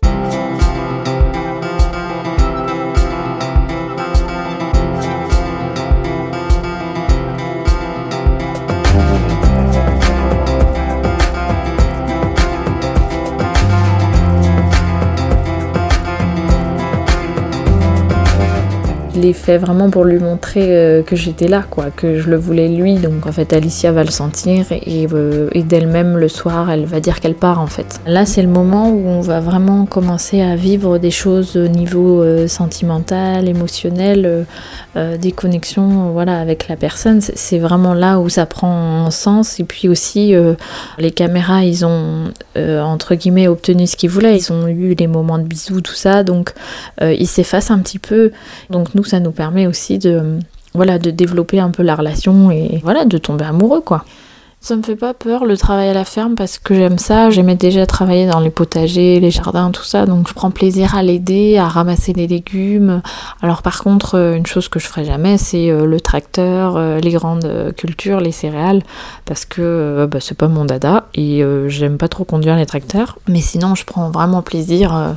Fait 19.32 19.58
vraiment 19.58 19.90
pour 19.90 20.04
lui 20.04 20.20
montrer 20.20 20.76
euh, 20.76 21.04
que 21.04 21.16
j'étais 21.16 21.48
là, 21.48 21.64
quoi, 21.70 21.86
que 21.96 22.20
je 22.20 22.30
le 22.30 22.36
voulais 22.36 22.68
lui. 22.68 22.96
Donc 22.96 23.26
en 23.26 23.32
fait, 23.32 23.54
Alicia 23.54 23.94
va 23.94 24.04
le 24.04 24.12
sentir 24.12 24.66
euh, 24.72 25.50
et, 25.52 25.64
d'elle-même 25.64 26.18
le 26.18 26.28
soir, 26.28 26.70
elle 26.70 26.86
va 26.86 27.00
dire 27.00 27.22
qu'elle 27.22 27.36
part 27.36 27.62
en 27.62 27.68
fait. 27.68 28.02
Là, 28.06 28.26
c'est 28.26 28.42
le 28.42 28.50
moment 28.50 28.90
où 28.90 29.08
on 29.08 29.22
va 29.22 29.40
vraiment 29.40 29.86
commencer 29.86 30.42
à 30.42 30.58
vivre 30.58 30.98
des 30.98 31.12
choses 31.12 31.56
au 31.56 31.70
niveau 31.70 32.22
euh, 32.22 32.48
sentimental, 32.48 33.48
émotionnel, 33.48 34.46
des 34.96 35.32
connexions, 35.32 36.12
voilà, 36.12 36.40
avec 36.40 36.68
la 36.68 36.76
personne. 36.76 37.22
C'est 37.22 37.60
vraiment 37.60 37.94
là 37.94 38.20
où 38.20 38.30
ça 38.30 38.46
prend 38.46 39.10
sens. 39.12 39.60
Et 39.60 39.64
puis 39.64 39.88
aussi, 39.88 40.36
les 40.98 41.12
caméras, 41.12 41.64
ils 41.64 41.86
ont 41.86 42.32
entre 42.56 43.16
guillemets 43.16 43.48
obtenu 43.48 43.88
ce 43.88 43.96
qu'ils 43.96 44.10
voulaient. 44.10 44.38
Ils 44.38 44.52
ont 44.52 44.68
eu 44.68 44.94
les 44.94 45.08
moments 45.08 45.40
de 45.40 45.44
bisous, 45.44 45.82
tout 45.82 45.94
ça. 45.94 46.24
Donc 46.24 46.54
ils 47.02 47.28
s'effacent 47.28 47.72
un 47.72 47.80
petit 47.80 48.00
peu. 48.00 48.32
Donc 48.70 48.94
nous, 48.96 49.04
ça 49.14 49.20
nous 49.20 49.32
permet 49.32 49.68
aussi 49.68 50.00
de, 50.00 50.40
voilà, 50.74 50.98
de 50.98 51.12
développer 51.12 51.60
un 51.60 51.70
peu 51.70 51.84
la 51.84 51.96
relation 51.96 52.50
et 52.50 52.80
voilà, 52.84 53.06
de 53.06 53.20
tomber 53.20 53.46
amoureux 53.46 53.82
quoi. 53.82 54.06
Ça 54.60 54.76
me 54.76 54.82
fait 54.82 54.96
pas 54.96 55.14
peur 55.14 55.46
le 55.46 55.56
travail 55.56 55.90
à 55.90 55.94
la 55.94 56.06
ferme 56.06 56.34
parce 56.34 56.58
que 56.58 56.74
j'aime 56.74 56.98
ça. 56.98 57.30
J'aimais 57.30 57.56
déjà 57.56 57.86
travailler 57.86 58.26
dans 58.26 58.40
les 58.40 58.50
potagers, 58.50 59.20
les 59.20 59.30
jardins, 59.30 59.70
tout 59.70 59.84
ça. 59.84 60.08
Donc 60.08 60.30
je 60.30 60.34
prends 60.34 60.50
plaisir 60.50 60.96
à 60.96 61.04
l'aider, 61.04 61.58
à 61.58 61.68
ramasser 61.68 62.14
les 62.14 62.26
légumes. 62.26 63.04
Alors 63.44 63.62
par 63.62 63.84
contre, 63.84 64.16
euh, 64.16 64.36
une 64.36 64.48
chose 64.48 64.68
que 64.70 64.80
je 64.80 64.88
ferai 64.88 65.06
jamais, 65.06 65.38
c'est 65.38 65.70
euh, 65.70 65.86
le 65.86 66.00
tracteur, 66.00 66.78
euh, 66.78 67.00
les 67.00 67.12
grandes 67.12 67.74
cultures, 67.78 68.20
les 68.20 68.32
céréales, 68.32 68.82
parce 69.26 69.46
que 69.46 70.08
bah, 70.10 70.20
c'est 70.22 70.38
pas 70.38 70.48
mon 70.48 70.66
dada 70.66 71.08
et 71.14 71.44
j'aime 71.68 71.98
pas 71.98 72.08
trop 72.08 72.24
conduire 72.24 72.56
les 72.56 72.66
tracteurs. 72.66 73.20
Mais 73.28 73.42
sinon, 73.42 73.76
je 73.76 73.86
prends 73.86 74.10
vraiment 74.10 74.42
plaisir 74.42 75.16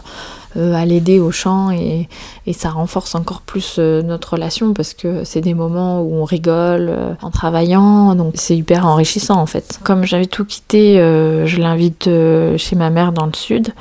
à 0.57 0.85
l'aider 0.85 1.21
au 1.21 1.31
chant 1.31 1.71
et, 1.71 2.09
ça 2.53 2.71
renforce 2.71 3.15
encore 3.15 3.43
plus 3.43 3.77
euh, 3.79 4.03
notre 4.03 4.33
relation 4.33 4.73
parce 4.73 4.95
que 4.95 5.25
c'est 5.25 5.43
des 5.43 5.53
moments 5.53 6.01
où 6.01 6.15
on 6.15 6.25
rigole 6.25 6.89
euh, 6.89 7.15
en 7.21 7.31
travaillant, 7.31 8.15
donc 8.15 8.35
c'est 8.37 8.57
hyper 8.57 8.87
enrichissant 8.87 9.39
en 9.39 9.47
fait. 9.47 9.79
Comme 9.83 10.05
j'avais 10.05 10.27
tout 10.27 10.45
quitté, 10.45 10.95
je 10.97 11.61
l'invite 11.61 12.09
chez 12.57 12.77
ma 12.77 12.91
mère 12.91 13.13
dans 13.13 13.27
le 13.27 13.35
sud. 13.35 13.75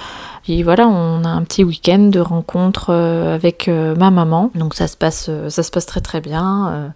Et 0.47 0.61
voilà, 0.61 0.87
on 0.87 1.23
a 1.23 1.29
un 1.29 1.43
petit 1.43 1.63
week-end 1.63 1.99
de 1.99 2.19
rencontre 2.19 2.91
avec 2.91 3.67
ma 3.67 4.11
maman. 4.11 4.51
Donc 4.55 4.75
ça 4.75 4.87
se 4.87 4.97
passe, 4.97 5.29
ça 5.49 5.63
se 5.63 5.71
passe 5.71 5.85
très 5.85 6.01
très 6.01 6.21
bien. 6.21 6.93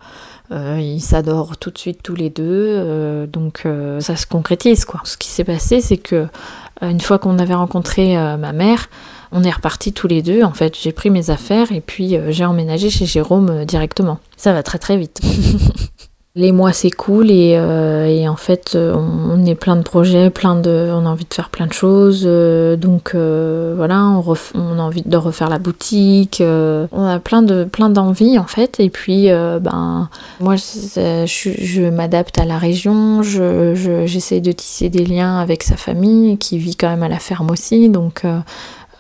ils 0.52 1.02
s'adorent 1.02 1.58
tout 1.58 1.72
de 1.72 1.78
suite 1.78 2.04
tous 2.04 2.16
les 2.16 2.30
deux, 2.30 3.28
donc 3.28 3.66
ça 4.00 4.16
se 4.16 4.26
concrétise 4.26 4.86
quoi. 4.86 5.02
Ce 5.04 5.18
qui 5.18 5.30
s'est 5.30 5.44
passé, 5.44 5.82
c'est 5.82 5.98
que 5.98 6.28
une 6.82 7.02
fois 7.02 7.20
qu'on 7.20 7.40
avait 7.40 7.56
rencontré 7.56 8.16
ma 8.38 8.54
mère, 8.54 8.90
on 9.32 9.44
est 9.44 9.52
repartis 9.52 9.94
tous 9.94 10.08
les 10.08 10.22
deux. 10.22 10.44
En 10.44 10.54
fait, 10.54 10.78
j'ai 10.80 10.92
pris 10.92 11.10
mes 11.10 11.30
affaires 11.30 11.72
et 11.72 11.82
puis 11.82 12.16
euh, 12.16 12.32
j'ai 12.32 12.46
emménagé 12.46 12.90
chez 12.90 13.06
Jérôme 13.06 13.50
euh, 13.50 13.66
directement. 13.66 14.20
Ça 14.38 14.54
va 14.54 14.64
très 14.64 14.80
très 14.80 14.98
vite. 14.98 15.22
les 16.36 16.52
mois 16.52 16.72
s'écoulent 16.72 17.32
et, 17.32 17.56
euh, 17.58 18.06
et, 18.06 18.30
en 18.30 18.36
fait 18.36 18.78
on, 18.78 19.44
est 19.46 19.56
plein 19.56 19.76
de 19.76 19.82
projets, 19.82 20.30
plein 20.30 20.56
de, 20.56 20.90
on 20.94 21.06
a 21.06 21.10
envie 21.10 21.26
de 21.26 21.34
faire 21.34 21.50
plein 21.50 21.66
de 21.66 21.74
choses. 21.74 22.24
donc 22.24 23.14
voilà, 23.14 24.06
on, 24.06 24.36
on, 24.54 24.80
a 24.80 24.82
envie 24.82 25.02
de 25.02 25.18
refaire 25.18 25.50
la 25.50 25.58
boutique. 25.58 26.42
on 26.42 27.06
a 27.06 27.20
plein 27.20 27.42
de 27.42 27.66
plein 27.66 27.90
d'envies 27.90 28.38
en 28.38 28.46
fait. 28.46 28.80
Et 28.80 28.90
puis 28.90 29.28
ben 29.28 30.08
moi 30.40 30.56
je, 30.56 31.26
je, 31.26 31.90
m'adapte 31.90 32.40
à 32.40 32.46
la 32.46 32.60
région. 32.60 33.22
Je, 33.24 34.04
j'essaie 34.06 34.40
de 34.40 34.52
tisser 34.52 34.90
des 34.90 35.06
liens 35.06 35.40
avec 35.40 35.64
sa 35.64 35.76
famille 35.76 36.38
qui 36.38 36.58
vit 36.60 36.76
quand 36.76 36.90
même 36.90 37.04
à 37.04 37.10
la 37.10 37.20
ferme 37.20 37.50
aussi. 37.50 37.90
Donc 37.90 38.24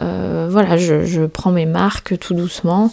euh, 0.01 0.47
voilà, 0.49 0.77
je, 0.77 1.25
prends 1.25 1.51
mes 1.51 1.65
marques 1.65 2.17
tout 2.19 2.33
doucement. 2.33 2.91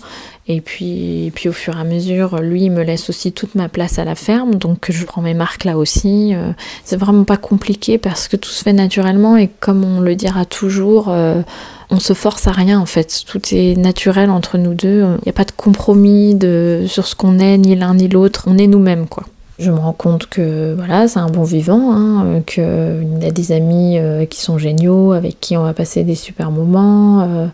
Et 0.49 0.61
puis, 0.61 1.33
puis 1.35 1.49
au 1.49 1.53
fur 1.53 1.77
et 1.77 1.81
à 1.81 1.85
mesure, 1.85 2.41
lui, 2.41 2.65
il 2.65 2.71
me 2.71 2.83
laisse 2.83 3.11
aussi 3.11 3.33
toute 3.33 3.57
ma 3.57 3.69
place 3.69 3.99
à 3.99 4.05
la 4.05 4.15
ferme. 4.15 4.55
Donc 4.55 4.87
je 4.91 5.05
prends 5.05 5.23
mes 5.23 5.35
marques 5.35 5.65
là 5.65 5.77
aussi. 5.77 6.35
Euh, 6.35 6.53
c'est 6.85 6.97
vraiment 6.97 7.25
pas 7.25 7.37
compliqué 7.37 7.99
parce 7.99 8.29
que 8.29 8.37
tout 8.37 8.51
se 8.51 8.63
fait 8.63 8.73
naturellement. 8.73 9.37
Et 9.37 9.49
comme 9.61 9.85
on 9.85 10.01
le 10.01 10.15
dira 10.15 10.45
toujours, 10.45 11.09
euh, 11.09 11.43
on 11.91 11.99
se 11.99 12.13
force 12.13 12.47
à 12.47 12.53
rien 12.53 12.79
en 12.79 12.87
fait. 12.87 13.25
Tout 13.27 13.41
est 13.53 13.77
naturel 13.77 14.31
entre 14.31 14.57
nous 14.57 14.75
deux. 14.75 15.03
Il 15.03 15.25
n'y 15.27 15.31
a 15.31 15.33
pas 15.33 15.45
de 15.45 15.53
compromis 15.53 16.35
de, 16.35 16.85
sur 16.87 17.07
ce 17.07 17.17
qu'on 17.17 17.39
est, 17.39 17.59
ni 17.59 17.75
l'un 17.75 17.95
ni 17.95 18.09
l'autre. 18.09 18.45
On 18.47 18.57
est 18.57 18.69
nous-mêmes 18.69 19.09
quoi. 19.09 19.25
Je 19.59 19.71
me 19.71 19.79
rends 19.79 19.95
compte 19.95 20.27
que 20.27 20.75
voilà, 20.75 21.09
c'est 21.09 21.19
un 21.19 21.31
bon 21.31 21.43
vivant, 21.43 21.93
hein, 21.93 22.27
euh, 22.27 22.41
qu'il 22.41 23.27
a 23.27 23.31
des 23.31 23.53
amis 23.53 23.99
euh, 23.99 24.27
qui 24.27 24.41
sont 24.41 24.59
géniaux, 24.59 25.13
avec 25.13 25.41
qui 25.41 25.57
on 25.57 25.63
va 25.63 25.73
passer 25.73 26.05
des 26.05 26.15
super 26.15 26.51
moments. 26.51 27.23
Euh. 27.23 27.47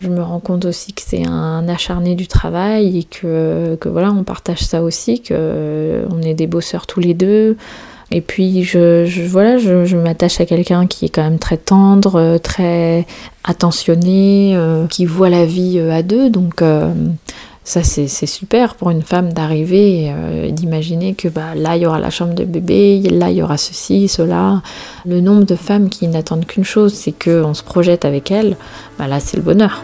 je 0.00 0.08
me 0.08 0.20
rends 0.20 0.40
compte 0.40 0.64
aussi 0.64 0.92
que 0.92 1.02
c'est 1.06 1.24
un 1.24 1.68
acharné 1.68 2.16
du 2.16 2.26
travail 2.26 2.98
et 2.98 3.04
que, 3.04 3.76
que, 3.80 3.88
voilà, 3.88 4.10
on 4.10 4.24
partage 4.24 4.60
ça 4.60 4.82
aussi, 4.82 5.20
que 5.20 6.04
on 6.10 6.22
est 6.22 6.34
des 6.34 6.48
bosseurs 6.48 6.88
tous 6.88 6.98
les 6.98 7.14
deux. 7.14 7.56
Et 8.10 8.20
puis 8.20 8.64
je, 8.64 9.06
voilà, 9.28 9.56
je, 9.56 9.96
m'attache 9.96 10.40
à 10.40 10.46
quelqu'un 10.46 10.86
qui 10.86 11.04
est 11.06 11.08
quand 11.08 11.22
même 11.22 11.38
très 11.38 11.56
tendre, 11.56 12.38
très 12.38 13.06
attentionné, 13.44 14.58
qui 14.90 15.06
voit 15.06 15.30
la 15.30 15.46
vie 15.46 15.78
à 15.80 16.02
deux. 16.02 16.30
Donc 16.30 16.62
ça 17.64 17.82
c'est 17.82 18.08
super 18.26 18.74
pour 18.74 18.90
une 18.90 19.02
femme 19.02 19.32
d'arriver 19.32 20.12
et 20.44 20.52
d'imaginer 20.52 21.14
que 21.14 21.28
bah, 21.28 21.54
là 21.54 21.76
il 21.76 21.82
y 21.82 21.86
aura 21.86 21.98
la 21.98 22.10
chambre 22.10 22.34
de 22.34 22.44
bébé, 22.44 23.00
là 23.10 23.30
il 23.30 23.38
y 23.38 23.42
aura 23.42 23.56
ceci, 23.56 24.06
cela. 24.08 24.62
Le 25.06 25.20
nombre 25.20 25.44
de 25.44 25.56
femmes 25.56 25.88
qui 25.88 26.06
n'attendent 26.06 26.46
qu'une 26.46 26.64
chose, 26.64 26.92
c'est 26.92 27.12
qu'on 27.12 27.54
se 27.54 27.62
projette 27.62 28.04
avec 28.04 28.30
elles, 28.30 28.56
bah, 28.98 29.06
là 29.06 29.18
c'est 29.18 29.38
le 29.38 29.42
bonheur. 29.42 29.82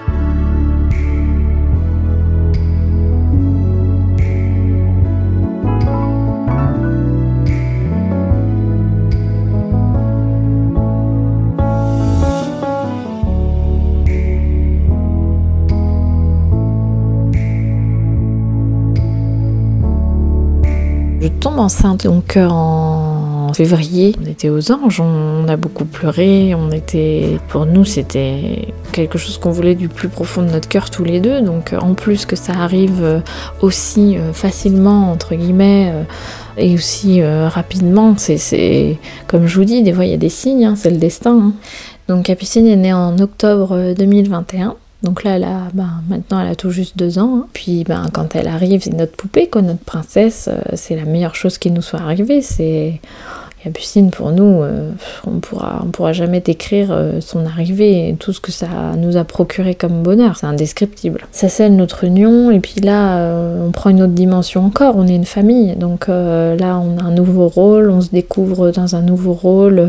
Je 21.21 21.29
tombe 21.29 21.59
enceinte 21.59 22.05
donc 22.05 22.39
euh, 22.39 22.49
en 22.49 23.53
février. 23.53 24.17
On 24.23 24.27
était 24.27 24.49
aux 24.49 24.73
anges, 24.73 25.01
on 25.01 25.47
a 25.49 25.57
beaucoup 25.59 25.85
pleuré. 25.85 26.55
On 26.55 26.71
était, 26.71 27.39
pour 27.49 27.67
nous, 27.67 27.85
c'était 27.85 28.69
quelque 28.93 29.19
chose 29.19 29.37
qu'on 29.37 29.51
voulait 29.51 29.75
du 29.75 29.89
plus 29.89 30.09
profond 30.09 30.43
de 30.43 30.49
notre 30.49 30.67
cœur 30.67 30.89
tous 30.89 31.05
les 31.05 31.21
deux. 31.21 31.43
Donc 31.43 31.75
en 31.79 31.93
plus 31.93 32.25
que 32.25 32.37
ça 32.37 32.55
arrive 32.55 33.03
euh, 33.03 33.21
aussi 33.61 34.17
euh, 34.17 34.33
facilement 34.33 35.13
entre 35.13 35.35
guillemets 35.35 35.93
et 36.57 36.75
aussi 36.75 37.23
rapidement, 37.23 38.15
c'est 38.17 38.99
comme 39.27 39.47
je 39.47 39.57
vous 39.57 39.65
dis, 39.65 39.83
des 39.83 39.93
fois 39.93 40.05
il 40.05 40.11
y 40.11 40.15
a 40.15 40.19
des 40.19 40.29
signes, 40.29 40.65
hein, 40.65 40.75
c'est 40.77 40.91
le 40.91 40.97
destin. 40.97 41.39
Hein. 41.39 41.53
Donc 42.09 42.25
Capucine 42.25 42.67
est 42.67 42.77
née 42.77 42.93
en 42.93 43.19
octobre 43.19 43.95
2021. 43.97 44.77
Donc 45.03 45.25
là, 45.25 45.39
ben, 45.73 46.03
maintenant, 46.09 46.41
elle 46.41 46.49
a 46.49 46.55
tout 46.55 46.71
juste 46.71 46.97
deux 46.99 47.19
ans. 47.19 47.39
Hein. 47.39 47.47
Puis 47.53 47.85
ben, 47.85 48.07
quand 48.13 48.37
elle 48.37 48.49
arrive, 48.49 48.83
c'est 48.83 48.93
notre 48.93 49.17
poupée, 49.17 49.49
quoi, 49.49 49.63
notre 49.63 49.85
princesse. 49.85 50.49
Euh, 50.51 50.61
c'est 50.75 50.97
la 50.97 51.05
meilleure 51.05 51.35
chose 51.35 51.59
qui 51.59 51.71
nous 51.71 51.83
soit 51.83 52.01
arrivée. 52.01 52.43
C'est 52.43 53.01
Capucine, 53.63 54.11
pour 54.11 54.33
nous, 54.33 54.63
euh, 54.63 54.91
on 55.27 55.39
pourra, 55.39 55.83
on 55.85 55.91
pourra 55.91 56.15
jamais 56.15 56.41
décrire 56.41 56.89
euh, 56.93 57.21
son 57.21 57.45
arrivée 57.45 58.09
et 58.09 58.15
tout 58.15 58.33
ce 58.33 58.41
que 58.41 58.53
ça 58.53 58.69
nous 58.97 59.19
a 59.19 59.25
procuré 59.25 59.75
comme 59.75 60.03
bonheur. 60.03 60.37
C'est 60.37 60.47
indescriptible. 60.47 61.27
Ça 61.31 61.51
scelle 61.51 61.77
notre 61.77 62.05
union, 62.05 62.51
et 62.51 62.61
puis 62.61 62.81
là, 62.81 63.19
euh, 63.19 63.67
on 63.67 63.71
prend 63.71 63.91
une 63.91 64.01
autre 64.01 64.15
dimension 64.15 64.65
encore. 64.65 64.97
On 64.97 65.07
est 65.07 65.15
une 65.15 65.27
famille, 65.27 65.77
donc 65.77 66.09
là, 66.09 66.81
on 66.81 66.99
a 66.99 67.05
un 67.05 67.11
nouveau 67.11 67.49
rôle, 67.49 67.91
on 67.91 68.01
se 68.01 68.11
découvre 68.11 68.71
dans 68.71 68.97
un 68.97 69.03
nouveau 69.03 69.35
rôle, 69.35 69.87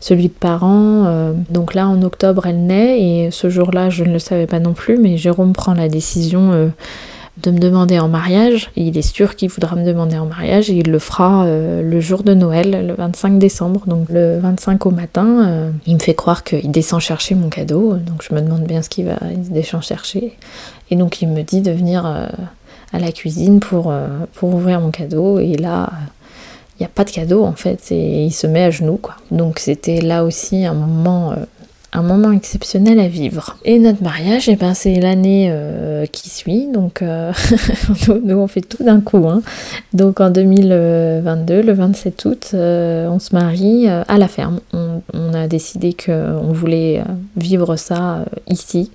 celui 0.00 0.28
de 0.28 0.34
parent. 0.38 1.32
donc 1.50 1.74
là, 1.74 1.88
en 1.88 2.02
octobre, 2.02 2.46
elle 2.46 2.66
naît, 2.66 3.00
et 3.00 3.30
ce 3.30 3.48
jour-là, 3.48 3.88
je 3.88 4.04
ne 4.04 4.12
le 4.12 4.18
savais 4.18 4.46
pas 4.46 4.60
non 4.60 4.74
plus, 4.74 4.98
mais 4.98 5.16
Jérôme 5.16 5.54
prend 5.54 5.72
la 5.72 5.88
décision 5.88 6.70
de 7.42 7.50
me 7.50 7.58
demander 7.58 7.98
en 7.98 8.08
mariage. 8.08 8.70
il 8.76 8.96
est 8.96 9.02
sûr 9.02 9.36
qu'il 9.36 9.50
voudra 9.50 9.76
me 9.76 9.84
demander 9.84 10.16
en 10.16 10.26
mariage 10.26 10.70
et 10.70 10.74
il 10.74 10.90
le 10.90 10.98
fera 10.98 11.44
euh, 11.44 11.82
le 11.82 12.00
jour 12.00 12.22
de 12.22 12.32
Noël, 12.32 12.86
le 12.86 12.94
25 12.94 13.38
décembre. 13.38 13.82
Donc 13.86 14.08
le 14.08 14.38
25 14.38 14.86
au 14.86 14.90
matin, 14.90 15.46
euh, 15.46 15.70
il 15.86 15.94
me 15.94 16.00
fait 16.00 16.14
croire 16.14 16.44
qu'il 16.44 16.70
descend 16.70 17.00
chercher 17.00 17.34
mon 17.34 17.48
cadeau. 17.48 17.94
Donc 17.94 18.22
je 18.28 18.34
me 18.34 18.40
demande 18.40 18.62
bien 18.64 18.80
ce 18.80 18.88
qu'il 18.88 19.06
va 19.06 19.18
descend 19.50 19.82
chercher. 19.82 20.36
Et 20.90 20.96
donc 20.96 21.20
il 21.20 21.28
me 21.28 21.42
dit 21.42 21.60
de 21.60 21.72
venir 21.72 22.06
euh, 22.06 22.26
à 22.92 22.98
la 22.98 23.12
cuisine 23.12 23.60
pour, 23.60 23.92
pour 24.34 24.54
ouvrir 24.54 24.80
mon 24.80 24.90
cadeau. 24.90 25.38
Et 25.38 25.56
là, 25.56 25.90
il 26.78 26.82
n'y 26.82 26.86
a 26.86 26.90
pas 26.90 27.04
de 27.04 27.10
cadeau 27.10 27.44
en 27.44 27.52
fait. 27.52 27.92
Et 27.92 28.24
il 28.24 28.32
se 28.32 28.46
met 28.46 28.62
à 28.62 28.70
genoux 28.70 28.98
quoi. 29.00 29.16
Donc 29.30 29.58
c'était 29.58 30.00
là 30.00 30.24
aussi 30.24 30.64
un 30.64 30.74
moment 30.74 31.34
un 31.96 32.02
moment 32.02 32.30
exceptionnel 32.30 33.00
à 33.00 33.08
vivre. 33.08 33.56
Et 33.64 33.78
notre 33.78 34.02
mariage, 34.02 34.48
eh 34.48 34.56
ben, 34.56 34.74
c'est 34.74 35.00
l'année 35.00 35.48
euh, 35.50 36.04
qui 36.06 36.28
suit, 36.28 36.68
donc 36.72 37.00
euh, 37.00 37.32
nous, 38.24 38.36
on 38.36 38.46
fait 38.46 38.60
tout 38.60 38.84
d'un 38.84 39.00
coup. 39.00 39.26
Hein. 39.28 39.42
Donc 39.94 40.20
en 40.20 40.30
2022, 40.30 41.62
le 41.62 41.72
27 41.72 42.24
août, 42.26 42.50
euh, 42.54 43.08
on 43.08 43.18
se 43.18 43.34
marie 43.34 43.88
à 43.88 44.18
la 44.18 44.28
ferme. 44.28 44.60
On, 44.72 45.00
on 45.14 45.32
a 45.32 45.46
décidé 45.48 45.94
qu'on 45.94 46.52
voulait 46.52 47.02
vivre 47.36 47.76
ça 47.76 48.24
ici. 48.46 48.90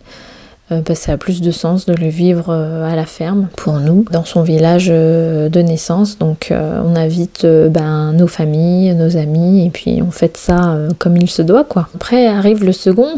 Euh, 0.72 0.82
que 0.82 0.94
ça 0.94 1.14
a 1.14 1.18
plus 1.18 1.42
de 1.42 1.52
sens 1.52 1.86
de 1.86 1.94
le 1.94 2.08
vivre 2.08 2.46
euh, 2.50 2.90
à 2.90 2.96
la 2.96 3.06
ferme 3.06 3.48
pour 3.58 3.80
nous, 3.80 4.06
dans 4.12 4.24
son 4.24 4.42
village 4.42 4.88
euh, 4.90 5.50
de 5.50 5.60
naissance. 5.60 6.18
Donc 6.18 6.54
on 6.54 6.96
invite 6.96 7.46
ben, 7.46 8.14
nos 8.14 8.28
familles, 8.28 8.94
nos 8.96 9.18
amis, 9.18 9.66
et 9.66 9.70
puis 9.70 10.02
on 10.02 10.12
fait 10.12 10.38
ça 10.38 10.78
comme 10.98 11.18
il 11.18 11.30
se 11.30 11.42
doit. 11.42 11.64
quoi. 11.64 11.88
Après 11.96 12.28
arrive 12.28 12.64
le 12.64 12.72
second. 12.72 13.18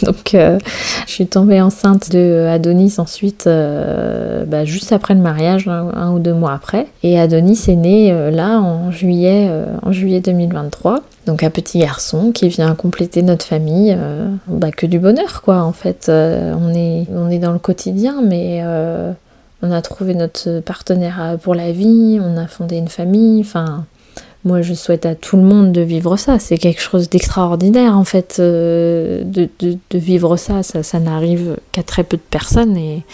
Donc 0.06 0.30
je 0.32 0.58
suis 1.06 1.26
tombée 1.26 1.60
enceinte 1.60 2.10
de 2.10 2.46
Adonis 2.48 2.94
ensuite, 2.98 3.44
ben, 3.46 4.64
juste 4.64 4.92
après 4.92 5.14
le 5.14 5.20
mariage, 5.20 5.68
un, 5.68 6.12
ou 6.12 6.18
deux 6.18 6.34
mois 6.34 6.52
après. 6.52 6.86
Et 7.02 7.18
Adonis 7.18 7.64
est 7.68 7.76
né 7.76 8.30
là 8.30 8.58
en 8.60 8.90
juillet, 8.90 9.50
en 9.82 9.92
juillet 9.92 10.20
2023. 10.20 11.02
Donc 11.26 11.44
un 11.44 11.50
petit 11.50 11.78
garçon 11.78 12.32
qui 12.32 12.48
vient 12.48 12.74
compléter 12.74 13.22
notre 13.22 13.44
famille, 13.44 13.94
euh, 13.96 14.28
bah, 14.46 14.70
que 14.70 14.86
du 14.86 14.98
bonheur 14.98 15.42
quoi 15.42 15.62
en 15.62 15.72
fait. 15.72 16.06
Euh, 16.08 16.54
on, 16.58 16.74
est, 16.74 17.06
on 17.14 17.30
est 17.30 17.38
dans 17.38 17.52
le 17.52 17.58
quotidien 17.58 18.22
mais 18.22 18.62
euh, 18.64 19.12
on 19.62 19.70
a 19.70 19.82
trouvé 19.82 20.14
notre 20.14 20.60
partenaire 20.60 21.36
pour 21.42 21.54
la 21.54 21.72
vie, 21.72 22.18
on 22.20 22.36
a 22.38 22.46
fondé 22.46 22.78
une 22.78 22.88
famille, 22.88 23.40
enfin 23.40 23.84
moi 24.44 24.62
je 24.62 24.74
souhaite 24.74 25.06
à 25.06 25.14
tout 25.14 25.36
le 25.36 25.42
monde 25.42 25.72
de 25.72 25.80
vivre 25.80 26.16
ça, 26.16 26.38
c'est 26.38 26.58
quelque 26.58 26.80
chose 26.80 27.08
d'extraordinaire 27.08 27.96
en 27.96 28.04
fait 28.04 28.40
de, 28.40 29.24
de, 29.60 29.78
vivre 29.92 30.36
ça, 30.36 30.62
ça, 30.62 30.82
ça 30.82 30.98
n'arrive 30.98 31.56
qu'à 31.72 31.82
très 31.82 32.04
peu 32.04 32.16
de 32.16 32.22
personnes 32.22 32.76
et, 32.76 33.04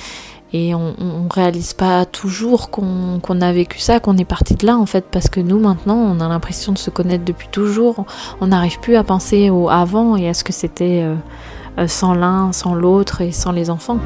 et 0.52 0.74
on, 0.74 0.94
on 0.98 1.28
réalise 1.28 1.74
pas 1.74 2.04
toujours 2.04 2.70
qu'on 2.70 3.40
a 3.40 3.52
vécu 3.52 3.78
ça, 3.78 4.00
qu'on 4.00 4.16
est 4.16 4.24
parti 4.24 4.54
de 4.54 4.64
là 4.66 4.76
en 4.76 4.86
fait, 4.86 5.04
parce 5.10 5.28
que 5.28 5.40
nous 5.40 5.58
maintenant 5.58 5.96
on 5.96 6.20
a 6.20 6.28
l'impression 6.28 6.72
de 6.72 6.78
se 6.78 6.90
connaître 6.90 7.24
depuis 7.24 7.48
toujours, 7.48 8.06
on 8.40 8.48
n'arrive 8.48 8.78
plus 8.80 8.96
à 8.96 9.04
penser 9.04 9.50
au 9.50 9.68
avant 9.68 10.16
et 10.16 10.28
à 10.28 10.34
ce 10.34 10.44
que 10.44 10.52
c'était 10.52 11.02
euh, 11.02 11.14
euh, 11.78 11.88
sans 11.88 12.14
l'un, 12.14 12.52
sans 12.52 12.74
l'autre 12.74 13.20
et 13.20 13.32
sans 13.32 13.52
les 13.52 13.70
enfants. 13.70 13.98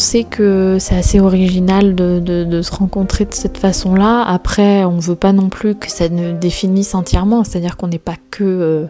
Sait 0.00 0.24
que 0.24 0.78
c'est 0.80 0.96
assez 0.96 1.20
original 1.20 1.94
de, 1.94 2.62
se 2.62 2.72
rencontrer 2.72 3.24
de 3.24 3.34
cette 3.34 3.58
façon-là. 3.58 4.22
Après, 4.22 4.84
on 4.84 4.98
veut 4.98 5.14
pas 5.14 5.32
non 5.32 5.48
plus 5.48 5.74
que 5.74 5.90
ça 5.90 6.08
ne 6.08 6.32
définisse 6.32 6.94
entièrement, 6.94 7.44
c'est-à-dire 7.44 7.76
qu'on 7.76 7.88
n'est 7.88 7.98
pas 7.98 8.16
que 8.30 8.44
euh, 8.44 8.86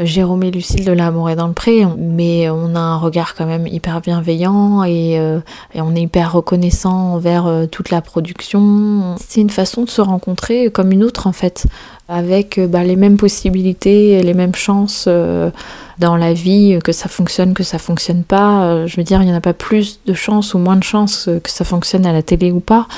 Jérôme 0.00 0.42
et 0.42 0.50
Lucille 0.50 0.84
de 0.84 0.92
l'amour 0.92 1.30
est 1.30 1.36
dans 1.36 1.46
le 1.46 1.52
pré, 1.52 1.86
mais 1.96 2.50
on 2.50 2.74
a 2.74 2.80
un 2.80 2.96
regard 2.96 3.34
quand 3.34 3.46
même 3.46 3.66
hyper 3.66 4.00
bienveillant 4.00 4.82
et, 4.84 5.18
euh, 5.18 5.40
on 5.74 5.94
est 5.94 6.02
hyper 6.02 6.32
reconnaissant 6.32 7.12
envers 7.14 7.46
euh, 7.46 7.66
toute 7.66 7.90
la 7.90 8.00
production. 8.00 9.16
C'est 9.18 9.40
une 9.40 9.50
façon 9.50 9.84
de 9.84 9.90
se 9.90 10.00
rencontrer 10.00 10.70
comme 10.70 10.90
une 10.90 11.04
autre 11.04 11.26
en 11.26 11.32
fait 11.32 11.66
avec 12.08 12.58
euh, 12.58 12.66
bah, 12.66 12.84
les 12.84 12.96
mêmes 12.96 13.16
possibilités 13.16 14.22
les 14.22 14.34
mêmes 14.34 14.54
chances 14.54 15.06
euh, 15.08 15.50
dans 15.98 16.16
la 16.16 16.32
vie, 16.32 16.78
que 16.82 16.92
ça 16.92 17.08
fonctionne, 17.08 17.54
que 17.54 17.62
ça 17.62 17.78
fonctionne 17.78 18.24
pas. 18.24 18.64
Euh, 18.64 18.86
je 18.86 18.96
veux 18.96 19.04
dire, 19.04 19.22
il 19.22 19.26
n'y 19.26 19.32
en 19.32 19.36
a 19.36 19.40
pas 19.40 19.52
plus 19.52 20.00
de 20.06 20.12
chances 20.12 20.54
ou 20.54 20.58
moins 20.58 20.76
de 20.76 20.82
chances 20.82 21.30
que 21.42 21.50
ça 21.50 21.64
fonctionne 21.64 22.04
à 22.04 22.12
la 22.12 22.22
télé 22.22 22.50
ou 22.50 22.60
pas. 22.60 22.88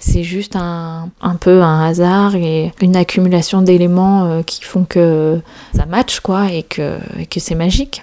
C'est 0.00 0.22
juste 0.22 0.56
un, 0.56 1.10
peu 1.40 1.62
un 1.62 1.84
hasard 1.84 2.34
et 2.34 2.72
une 2.80 2.96
accumulation 2.96 3.60
d'éléments 3.60 4.42
qui 4.44 4.64
font 4.64 4.84
que 4.88 5.38
ça 5.76 5.84
match, 5.84 6.20
quoi, 6.20 6.50
et 6.50 6.62
que 6.62 6.98
c'est 7.36 7.54
magique. 7.54 8.02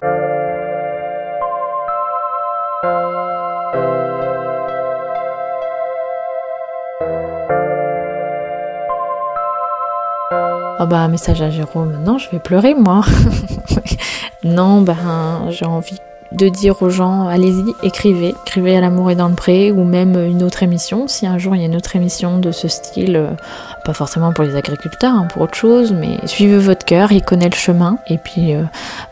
Oh 10.80 10.86
bah 10.86 11.08
message 11.08 11.42
à 11.42 11.50
Jérôme, 11.50 12.04
non 12.04 12.20
je 12.20 12.30
vais 12.30 12.38
pleurer 12.38 12.76
moi. 12.76 13.02
non 14.44 14.82
ben 14.82 14.96
j'ai 15.50 15.66
envie 15.66 15.98
de 16.32 16.50
dire 16.50 16.82
aux 16.84 16.90
gens 16.90 17.28
allez-y, 17.28 17.74
écrivez, 17.82 18.36
écrivez 18.46 18.78
à 18.78 18.82
l'amour 18.82 19.10
et 19.10 19.16
dans 19.16 19.28
le 19.28 19.34
pré 19.34 19.72
ou 19.72 19.84
même 19.84 20.16
une 20.24 20.44
autre 20.44 20.62
émission. 20.62 21.08
Si 21.08 21.26
un 21.26 21.40
jour 21.40 21.56
il 21.56 21.62
y 21.62 21.64
a 21.64 21.68
une 21.68 21.76
autre 21.76 21.96
émission 21.96 22.38
de 22.38 22.52
ce 22.52 22.68
style, 22.68 23.16
euh, 23.16 23.32
pas 23.86 23.94
forcément 23.94 24.34
pour 24.34 24.44
les 24.44 24.56
agriculteurs, 24.56 25.14
hein, 25.14 25.28
pour 25.34 25.42
autre 25.42 25.56
chose, 25.56 25.94
mais 25.94 26.20
suivez 26.28 26.60
votre 26.60 26.86
cœur, 26.86 27.12
il 27.12 27.24
connaît 27.24 27.50
le 27.50 27.56
chemin. 27.56 27.98
Et 28.08 28.20
puis 28.20 28.54
euh, 28.54 28.62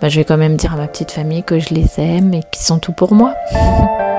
bah, 0.01 0.09
je 0.09 0.17
vais 0.17 0.25
quand 0.25 0.37
même 0.37 0.57
dire 0.57 0.73
à 0.73 0.77
ma 0.77 0.87
petite 0.87 1.11
famille 1.11 1.41
que 1.41 1.57
je 1.57 1.73
les 1.73 1.89
aime 1.97 2.33
et 2.35 2.43
qu'ils 2.51 2.63
sont 2.63 2.77
tout 2.77 2.93
pour 2.93 3.15
moi. 3.15 3.33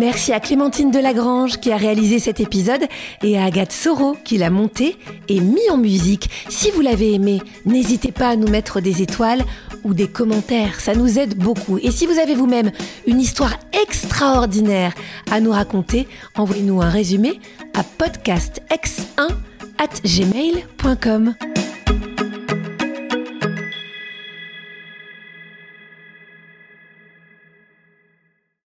Merci 0.00 0.32
à 0.32 0.40
Clémentine 0.40 0.90
Delagrange 0.90 1.60
qui 1.60 1.70
a 1.70 1.76
réalisé 1.76 2.18
cet 2.18 2.40
épisode 2.40 2.80
et 3.22 3.38
à 3.38 3.44
Agathe 3.44 3.70
Soro 3.70 4.16
qui 4.24 4.38
l'a 4.38 4.48
monté 4.48 4.96
et 5.28 5.40
mis 5.40 5.68
en 5.70 5.76
musique. 5.76 6.30
Si 6.48 6.70
vous 6.70 6.80
l'avez 6.80 7.12
aimé, 7.12 7.42
n'hésitez 7.66 8.10
pas 8.10 8.28
à 8.28 8.36
nous 8.36 8.48
mettre 8.48 8.80
des 8.80 9.02
étoiles 9.02 9.42
ou 9.84 9.92
des 9.92 10.08
commentaires, 10.08 10.80
ça 10.80 10.94
nous 10.94 11.18
aide 11.18 11.36
beaucoup. 11.36 11.76
Et 11.76 11.90
si 11.90 12.06
vous 12.06 12.18
avez 12.18 12.34
vous-même 12.34 12.72
une 13.06 13.20
histoire 13.20 13.52
extraordinaire 13.82 14.94
à 15.30 15.38
nous 15.38 15.52
raconter, 15.52 16.08
envoyez-nous 16.34 16.80
un 16.80 16.88
résumé 16.88 17.38
à 17.74 17.82
podcastx1 17.82 19.28
at 19.76 20.00
gmail.com. 20.02 21.34